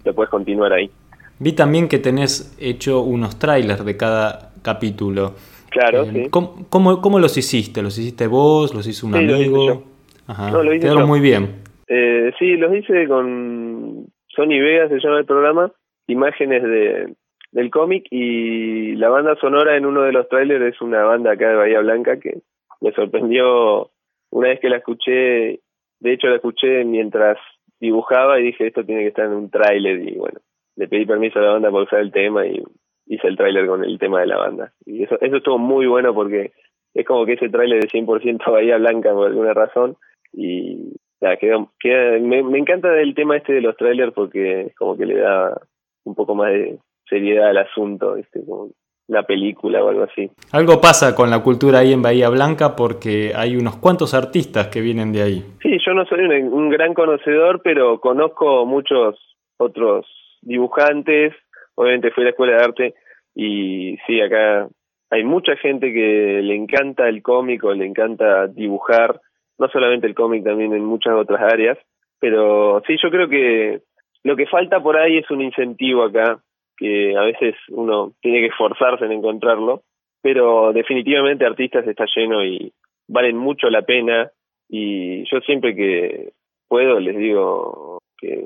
Lo, 0.04 0.14
puedes 0.14 0.30
continuar 0.30 0.72
ahí. 0.72 0.90
Vi 1.38 1.52
también 1.52 1.88
que 1.88 1.98
tenés 1.98 2.56
hecho 2.60 3.00
unos 3.02 3.38
trailers 3.38 3.84
de 3.84 3.96
cada 3.96 4.52
capítulo. 4.62 5.34
Claro, 5.70 6.02
Eh, 6.02 6.10
sí. 6.24 6.28
¿cómo, 6.30 6.66
cómo, 6.68 7.00
cómo 7.00 7.18
los 7.18 7.36
hiciste? 7.36 7.80
¿Los 7.82 7.98
hiciste 7.98 8.26
vos? 8.26 8.74
¿Los 8.74 8.86
hizo 8.86 9.06
un 9.06 9.14
Sí, 9.14 9.22
los 9.24 9.38
hice 9.40 9.44
amigo? 9.46 9.66
yo. 9.66 9.82
Ajá. 10.26 10.50
No, 10.50 10.62
lo 10.62 10.72
hice 10.74 10.80
Quedaron 10.82 11.02
yo. 11.02 11.06
muy 11.08 11.20
bien. 11.20 11.62
Eh, 11.88 12.32
sí, 12.38 12.56
los 12.56 12.74
hice 12.74 13.08
con 13.08 14.06
Sony 14.28 14.60
Vega, 14.60 14.88
se 14.88 15.00
llama 15.00 15.18
el 15.18 15.24
programa, 15.24 15.72
imágenes 16.06 16.62
de 16.62 17.14
del 17.52 17.68
cómic 17.70 18.06
y 18.12 18.92
la 18.94 19.08
banda 19.08 19.34
sonora 19.40 19.76
en 19.76 19.84
uno 19.84 20.02
de 20.02 20.12
los 20.12 20.28
trailers 20.28 20.72
es 20.72 20.80
una 20.80 21.02
banda 21.02 21.32
acá 21.32 21.48
de 21.48 21.56
Bahía 21.56 21.80
Blanca 21.80 22.16
que 22.20 22.42
me 22.80 22.92
sorprendió 22.92 23.90
una 24.30 24.48
vez 24.48 24.60
que 24.60 24.68
la 24.68 24.78
escuché, 24.78 25.60
de 26.00 26.12
hecho 26.12 26.28
la 26.28 26.36
escuché 26.36 26.84
mientras 26.84 27.38
dibujaba 27.80 28.38
y 28.38 28.44
dije 28.44 28.66
esto 28.66 28.84
tiene 28.84 29.02
que 29.02 29.08
estar 29.08 29.26
en 29.26 29.32
un 29.32 29.50
tráiler. 29.50 30.00
Y 30.00 30.16
bueno, 30.16 30.40
le 30.76 30.88
pedí 30.88 31.06
permiso 31.06 31.38
a 31.38 31.42
la 31.42 31.52
banda 31.52 31.70
para 31.70 31.84
usar 31.84 32.00
el 32.00 32.12
tema 32.12 32.46
y 32.46 32.62
hice 33.06 33.26
el 33.26 33.36
tráiler 33.36 33.66
con 33.66 33.84
el 33.84 33.98
tema 33.98 34.20
de 34.20 34.26
la 34.26 34.38
banda. 34.38 34.72
Y 34.86 35.02
eso, 35.02 35.18
eso 35.20 35.36
estuvo 35.36 35.58
muy 35.58 35.86
bueno 35.86 36.14
porque 36.14 36.52
es 36.94 37.06
como 37.06 37.26
que 37.26 37.34
ese 37.34 37.48
tráiler 37.48 37.80
de 37.80 37.88
100% 37.88 38.44
Bahía 38.52 38.78
Blanca 38.78 39.12
por 39.12 39.28
alguna 39.28 39.54
razón. 39.54 39.96
Y 40.32 40.94
ya, 41.20 41.36
quedó, 41.36 41.72
queda, 41.80 42.18
me, 42.20 42.38
encanta 42.58 43.00
el 43.00 43.14
tema 43.14 43.36
este 43.36 43.54
de 43.54 43.60
los 43.60 43.76
trailers 43.76 44.12
porque 44.12 44.62
es 44.62 44.74
como 44.76 44.96
que 44.96 45.06
le 45.06 45.18
da 45.18 45.60
un 46.04 46.14
poco 46.14 46.34
más 46.34 46.52
de 46.52 46.78
seriedad 47.08 47.48
al 47.48 47.58
asunto, 47.58 48.16
como 48.46 48.70
la 49.10 49.24
película 49.24 49.82
o 49.82 49.88
algo 49.88 50.04
así. 50.04 50.30
Algo 50.52 50.80
pasa 50.80 51.14
con 51.14 51.30
la 51.30 51.42
cultura 51.42 51.80
ahí 51.80 51.92
en 51.92 52.00
Bahía 52.00 52.28
Blanca 52.28 52.76
porque 52.76 53.32
hay 53.34 53.56
unos 53.56 53.76
cuantos 53.76 54.14
artistas 54.14 54.68
que 54.68 54.80
vienen 54.80 55.12
de 55.12 55.22
ahí. 55.22 55.44
Sí, 55.62 55.76
yo 55.84 55.92
no 55.94 56.04
soy 56.06 56.20
un, 56.20 56.32
un 56.52 56.70
gran 56.70 56.94
conocedor, 56.94 57.60
pero 57.62 58.00
conozco 58.00 58.64
muchos 58.66 59.16
otros 59.58 60.06
dibujantes, 60.42 61.34
obviamente 61.74 62.12
fui 62.12 62.22
a 62.22 62.24
la 62.24 62.30
escuela 62.30 62.52
de 62.56 62.64
arte 62.64 62.94
y 63.34 63.96
sí, 64.06 64.20
acá 64.20 64.68
hay 65.10 65.24
mucha 65.24 65.56
gente 65.56 65.92
que 65.92 66.40
le 66.42 66.54
encanta 66.54 67.08
el 67.08 67.20
cómic 67.22 67.64
o 67.64 67.74
le 67.74 67.86
encanta 67.86 68.46
dibujar, 68.46 69.20
no 69.58 69.68
solamente 69.68 70.06
el 70.06 70.14
cómic, 70.14 70.44
también 70.44 70.72
en 70.72 70.84
muchas 70.84 71.14
otras 71.14 71.42
áreas, 71.42 71.78
pero 72.20 72.80
sí, 72.86 72.96
yo 73.02 73.10
creo 73.10 73.28
que 73.28 73.80
lo 74.22 74.36
que 74.36 74.46
falta 74.46 74.80
por 74.80 74.96
ahí 74.96 75.18
es 75.18 75.30
un 75.30 75.42
incentivo 75.42 76.04
acá, 76.04 76.38
que 76.80 77.14
a 77.14 77.22
veces 77.22 77.54
uno 77.68 78.12
tiene 78.22 78.40
que 78.40 78.46
esforzarse 78.46 79.04
en 79.04 79.12
encontrarlo, 79.12 79.82
pero 80.22 80.72
definitivamente 80.72 81.44
artistas 81.44 81.86
está 81.86 82.06
lleno 82.16 82.42
y 82.42 82.72
valen 83.06 83.36
mucho 83.36 83.68
la 83.68 83.82
pena 83.82 84.30
y 84.68 85.24
yo 85.30 85.40
siempre 85.40 85.76
que 85.76 86.30
puedo 86.68 86.98
les 86.98 87.16
digo 87.18 87.98
que, 88.16 88.44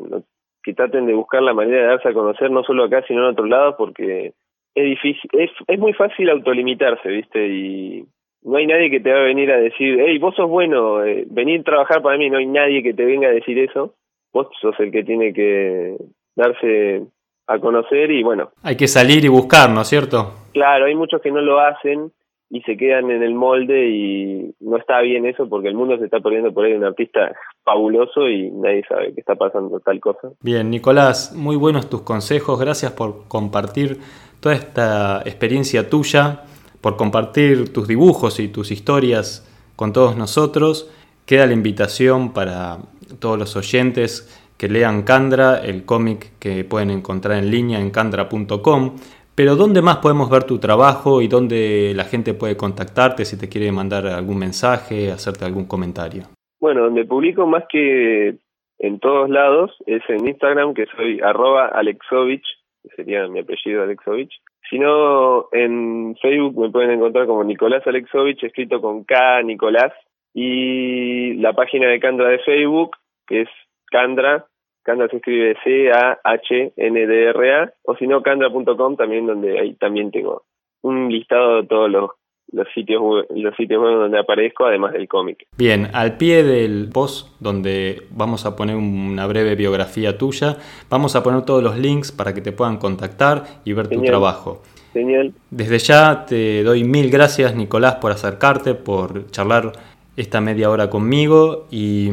que 0.64 0.74
traten 0.74 1.06
de 1.06 1.14
buscar 1.14 1.42
la 1.42 1.54
manera 1.54 1.82
de 1.82 1.88
darse 1.88 2.08
a 2.08 2.14
conocer 2.14 2.50
no 2.50 2.64
solo 2.64 2.84
acá 2.84 3.04
sino 3.06 3.20
en 3.20 3.32
otros 3.32 3.48
lados 3.48 3.76
porque 3.78 4.32
es 4.74 4.84
difícil, 4.84 5.30
es, 5.34 5.50
es 5.68 5.78
muy 5.78 5.92
fácil 5.92 6.28
autolimitarse, 6.30 7.08
¿viste? 7.08 7.46
Y 7.46 8.04
no 8.42 8.56
hay 8.56 8.66
nadie 8.66 8.90
que 8.90 8.98
te 8.98 9.12
va 9.12 9.20
a 9.20 9.24
venir 9.24 9.52
a 9.52 9.58
decir, 9.58 10.00
hey, 10.04 10.18
vos 10.18 10.34
sos 10.34 10.50
bueno, 10.50 11.04
eh, 11.04 11.24
venir 11.30 11.60
a 11.60 11.64
trabajar 11.64 12.02
para 12.02 12.18
mí, 12.18 12.28
no 12.28 12.38
hay 12.38 12.46
nadie 12.46 12.82
que 12.82 12.92
te 12.92 13.04
venga 13.04 13.28
a 13.28 13.32
decir 13.32 13.56
eso, 13.60 13.94
vos 14.32 14.48
sos 14.60 14.74
el 14.80 14.90
que 14.90 15.04
tiene 15.04 15.32
que 15.32 15.96
darse 16.34 17.04
a 17.46 17.58
conocer 17.58 18.10
y 18.10 18.22
bueno. 18.22 18.50
Hay 18.62 18.76
que 18.76 18.88
salir 18.88 19.24
y 19.24 19.28
buscar, 19.28 19.70
¿no 19.70 19.82
es 19.82 19.88
cierto? 19.88 20.32
Claro, 20.52 20.86
hay 20.86 20.94
muchos 20.94 21.20
que 21.20 21.30
no 21.30 21.40
lo 21.40 21.60
hacen 21.60 22.12
y 22.50 22.60
se 22.62 22.76
quedan 22.76 23.10
en 23.10 23.22
el 23.22 23.34
molde 23.34 23.88
y 23.88 24.54
no 24.60 24.76
está 24.76 25.00
bien 25.00 25.26
eso 25.26 25.48
porque 25.48 25.68
el 25.68 25.74
mundo 25.74 25.98
se 25.98 26.04
está 26.04 26.20
perdiendo 26.20 26.52
por 26.52 26.64
ahí 26.64 26.72
un 26.72 26.84
artista 26.84 27.34
fabuloso 27.64 28.28
y 28.28 28.50
nadie 28.50 28.84
sabe 28.88 29.12
que 29.14 29.20
está 29.20 29.34
pasando 29.34 29.80
tal 29.80 29.98
cosa. 30.00 30.28
Bien, 30.40 30.70
Nicolás, 30.70 31.34
muy 31.34 31.56
buenos 31.56 31.90
tus 31.90 32.02
consejos, 32.02 32.60
gracias 32.60 32.92
por 32.92 33.26
compartir 33.28 33.98
toda 34.40 34.54
esta 34.54 35.22
experiencia 35.24 35.88
tuya, 35.88 36.42
por 36.80 36.96
compartir 36.96 37.72
tus 37.72 37.88
dibujos 37.88 38.38
y 38.38 38.48
tus 38.48 38.70
historias 38.70 39.50
con 39.74 39.92
todos 39.92 40.16
nosotros. 40.16 40.90
Queda 41.26 41.46
la 41.46 41.54
invitación 41.54 42.32
para 42.32 42.78
todos 43.18 43.38
los 43.38 43.56
oyentes 43.56 44.43
lean 44.68 45.02
Candra, 45.02 45.58
el 45.64 45.84
cómic 45.84 46.38
que 46.38 46.64
pueden 46.64 46.90
encontrar 46.90 47.38
en 47.38 47.50
línea 47.50 47.80
en 47.80 47.90
candra.com. 47.90 48.96
Pero 49.36 49.56
¿dónde 49.56 49.82
más 49.82 49.96
podemos 49.96 50.30
ver 50.30 50.44
tu 50.44 50.58
trabajo 50.58 51.20
y 51.20 51.28
dónde 51.28 51.92
la 51.94 52.04
gente 52.04 52.34
puede 52.34 52.56
contactarte 52.56 53.24
si 53.24 53.38
te 53.38 53.48
quiere 53.48 53.72
mandar 53.72 54.06
algún 54.06 54.38
mensaje, 54.38 55.10
hacerte 55.10 55.44
algún 55.44 55.66
comentario? 55.66 56.22
Bueno, 56.60 56.84
donde 56.84 57.04
publico 57.04 57.46
más 57.46 57.64
que 57.68 58.36
en 58.78 59.00
todos 59.00 59.28
lados 59.28 59.72
es 59.86 60.02
en 60.08 60.28
Instagram, 60.28 60.74
que 60.74 60.86
soy 60.96 61.20
arroba 61.20 61.66
alexovich, 61.66 62.46
que 62.82 62.90
sería 62.96 63.26
mi 63.28 63.40
apellido 63.40 63.82
Alexovich. 63.82 64.32
Si 64.68 64.78
no, 64.78 65.48
en 65.52 66.16
Facebook 66.20 66.58
me 66.58 66.70
pueden 66.70 66.92
encontrar 66.92 67.26
como 67.26 67.44
Nicolás 67.44 67.86
Alexovich, 67.86 68.42
escrito 68.42 68.80
con 68.80 69.04
K, 69.04 69.42
Nicolás. 69.42 69.92
Y 70.32 71.34
la 71.34 71.52
página 71.52 71.88
de 71.88 72.00
Candra 72.00 72.28
de 72.28 72.38
Facebook, 72.40 72.96
que 73.26 73.42
es 73.42 73.48
Candra, 73.90 74.46
Candra 74.84 75.08
se 75.08 75.16
escribe 75.16 75.56
C-A-H-N-D-R-A, 75.64 77.72
o 77.84 77.96
si 77.96 78.06
no, 78.06 78.22
candra.com 78.22 78.96
también, 78.96 79.26
donde 79.26 79.58
ahí 79.58 79.72
también 79.74 80.10
tengo 80.10 80.42
un 80.82 81.10
listado 81.10 81.62
de 81.62 81.66
todos 81.66 81.90
los, 81.90 82.10
los 82.52 82.68
sitios 82.74 83.00
web, 83.00 83.24
los 83.34 83.56
sitios 83.56 83.82
web 83.82 83.96
donde 83.96 84.18
aparezco, 84.18 84.66
además 84.66 84.92
del 84.92 85.08
cómic. 85.08 85.46
Bien, 85.56 85.88
al 85.94 86.18
pie 86.18 86.44
del 86.44 86.90
post 86.92 87.28
donde 87.40 88.02
vamos 88.10 88.44
a 88.44 88.54
poner 88.54 88.76
una 88.76 89.26
breve 89.26 89.54
biografía 89.54 90.18
tuya, 90.18 90.58
vamos 90.90 91.16
a 91.16 91.22
poner 91.22 91.46
todos 91.46 91.62
los 91.62 91.78
links 91.78 92.12
para 92.12 92.34
que 92.34 92.42
te 92.42 92.52
puedan 92.52 92.76
contactar 92.76 93.44
y 93.64 93.72
ver 93.72 93.88
Genial. 93.88 94.02
tu 94.02 94.06
trabajo. 94.06 94.62
Genial. 94.92 95.32
Desde 95.50 95.78
ya 95.78 96.26
te 96.26 96.62
doy 96.62 96.84
mil 96.84 97.10
gracias, 97.10 97.56
Nicolás, 97.56 97.94
por 97.96 98.12
acercarte, 98.12 98.74
por 98.74 99.30
charlar 99.30 99.72
esta 100.16 100.42
media 100.42 100.70
hora 100.70 100.90
conmigo 100.90 101.66
y 101.70 102.10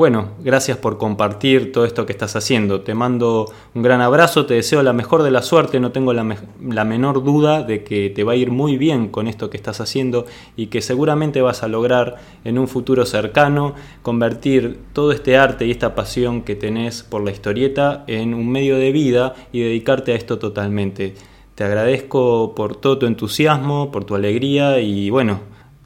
bueno, 0.00 0.30
gracias 0.42 0.78
por 0.78 0.96
compartir 0.96 1.72
todo 1.72 1.84
esto 1.84 2.06
que 2.06 2.12
estás 2.12 2.34
haciendo. 2.34 2.80
Te 2.80 2.94
mando 2.94 3.52
un 3.74 3.82
gran 3.82 4.00
abrazo, 4.00 4.46
te 4.46 4.54
deseo 4.54 4.82
la 4.82 4.94
mejor 4.94 5.22
de 5.22 5.30
la 5.30 5.42
suerte, 5.42 5.78
no 5.78 5.92
tengo 5.92 6.14
la, 6.14 6.24
me 6.24 6.38
la, 6.70 6.86
menor 6.86 7.22
duda 7.22 7.62
de 7.62 7.84
que 7.84 8.08
te 8.08 8.24
va 8.24 8.32
a 8.32 8.36
ir 8.36 8.50
muy 8.50 8.78
bien 8.78 9.08
con 9.08 9.26
esto 9.26 9.50
que 9.50 9.58
estás 9.58 9.78
haciendo 9.82 10.24
y 10.56 10.68
que 10.68 10.80
seguramente 10.80 11.42
vas 11.42 11.62
a 11.62 11.68
lograr 11.68 12.16
en 12.44 12.58
un 12.58 12.66
futuro 12.66 13.04
cercano 13.04 13.74
convertir 14.00 14.78
todo 14.94 15.12
este 15.12 15.36
arte 15.36 15.66
y 15.66 15.70
esta 15.70 15.94
pasión 15.94 16.44
que 16.44 16.54
tenés 16.54 17.02
por 17.02 17.22
la 17.22 17.30
historieta 17.30 18.04
en 18.06 18.32
un 18.32 18.48
medio 18.50 18.78
de 18.78 18.92
vida 18.92 19.34
y 19.52 19.60
dedicarte 19.60 20.12
a 20.12 20.16
esto 20.16 20.38
totalmente. 20.38 21.12
Te 21.54 21.64
agradezco 21.64 22.54
por 22.54 22.74
todo 22.74 22.96
tu 22.96 23.04
entusiasmo, 23.04 23.92
por 23.92 24.06
tu 24.06 24.14
alegría 24.14 24.80
y 24.80 25.10
bueno, 25.10 25.40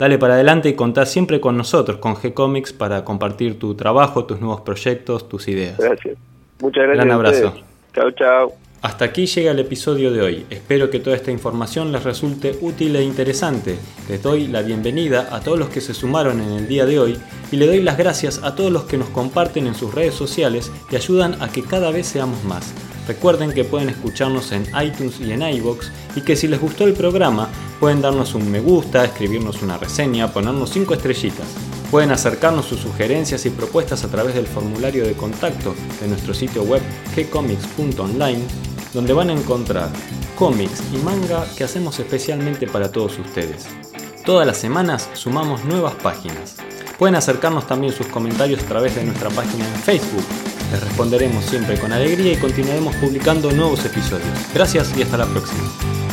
Dale 0.04 0.18
para 0.18 0.34
adelante 0.34 0.68
y 0.68 0.74
contá 0.74 1.06
siempre 1.06 1.40
con 1.40 1.56
nosotros, 1.56 1.96
con 1.96 2.14
G-Comics, 2.14 2.74
para 2.74 3.06
compartir 3.06 3.58
tu 3.58 3.74
trabajo, 3.74 4.26
tus 4.26 4.38
nuevos 4.38 4.60
proyectos, 4.60 5.30
tus 5.30 5.48
ideas. 5.48 5.78
Gracias. 5.78 6.18
Muchas 6.60 6.84
gracias. 6.84 7.06
Gran 7.06 7.10
abrazo. 7.10 7.54
Chao, 7.94 8.10
chao. 8.10 8.52
Hasta 8.82 9.06
aquí 9.06 9.24
llega 9.24 9.52
el 9.52 9.60
episodio 9.60 10.12
de 10.12 10.20
hoy. 10.20 10.46
Espero 10.50 10.90
que 10.90 11.00
toda 11.00 11.16
esta 11.16 11.30
información 11.30 11.90
les 11.90 12.04
resulte 12.04 12.54
útil 12.60 12.96
e 12.96 13.02
interesante. 13.02 13.78
Les 14.06 14.22
doy 14.22 14.46
la 14.46 14.60
bienvenida 14.60 15.34
a 15.34 15.40
todos 15.40 15.58
los 15.58 15.70
que 15.70 15.80
se 15.80 15.94
sumaron 15.94 16.38
en 16.42 16.52
el 16.52 16.68
día 16.68 16.84
de 16.84 16.98
hoy 16.98 17.18
y 17.50 17.56
le 17.56 17.66
doy 17.66 17.80
las 17.80 17.96
gracias 17.96 18.42
a 18.44 18.54
todos 18.54 18.70
los 18.70 18.84
que 18.84 18.98
nos 18.98 19.08
comparten 19.08 19.66
en 19.66 19.74
sus 19.74 19.94
redes 19.94 20.12
sociales 20.12 20.70
y 20.90 20.96
ayudan 20.96 21.40
a 21.40 21.48
que 21.48 21.62
cada 21.62 21.90
vez 21.90 22.06
seamos 22.06 22.44
más. 22.44 22.74
Recuerden 23.06 23.52
que 23.52 23.64
pueden 23.64 23.90
escucharnos 23.90 24.52
en 24.52 24.66
iTunes 24.82 25.20
y 25.20 25.32
en 25.32 25.42
iBox 25.42 25.90
y 26.16 26.22
que 26.22 26.36
si 26.36 26.48
les 26.48 26.60
gustó 26.60 26.84
el 26.84 26.94
programa 26.94 27.48
pueden 27.78 28.00
darnos 28.00 28.34
un 28.34 28.50
me 28.50 28.60
gusta, 28.60 29.04
escribirnos 29.04 29.62
una 29.62 29.76
reseña, 29.76 30.32
ponernos 30.32 30.70
5 30.70 30.94
estrellitas. 30.94 31.46
Pueden 31.90 32.12
acercarnos 32.12 32.64
sus 32.64 32.80
sugerencias 32.80 33.44
y 33.46 33.50
propuestas 33.50 34.04
a 34.04 34.08
través 34.08 34.34
del 34.34 34.46
formulario 34.46 35.06
de 35.06 35.12
contacto 35.12 35.74
de 36.00 36.08
nuestro 36.08 36.32
sitio 36.32 36.62
web 36.62 36.82
gcomics.online, 37.14 38.42
donde 38.94 39.12
van 39.12 39.30
a 39.30 39.34
encontrar 39.34 39.90
cómics 40.36 40.82
y 40.92 40.96
manga 40.98 41.46
que 41.56 41.64
hacemos 41.64 41.98
especialmente 41.98 42.66
para 42.66 42.90
todos 42.90 43.18
ustedes. 43.18 43.66
Todas 44.24 44.46
las 44.46 44.56
semanas 44.56 45.10
sumamos 45.12 45.64
nuevas 45.64 45.94
páginas. 45.94 46.56
Pueden 46.98 47.16
acercarnos 47.16 47.66
también 47.66 47.92
sus 47.92 48.06
comentarios 48.06 48.62
a 48.62 48.66
través 48.66 48.94
de 48.94 49.04
nuestra 49.04 49.28
página 49.28 49.66
en 49.66 49.74
Facebook. 49.74 50.24
Les 50.70 50.82
responderemos 50.82 51.44
siempre 51.44 51.78
con 51.78 51.92
alegría 51.92 52.32
y 52.32 52.36
continuaremos 52.36 52.94
publicando 52.96 53.50
nuevos 53.52 53.84
episodios. 53.84 54.28
Gracias 54.52 54.96
y 54.96 55.02
hasta 55.02 55.18
la 55.18 55.26
próxima. 55.26 56.03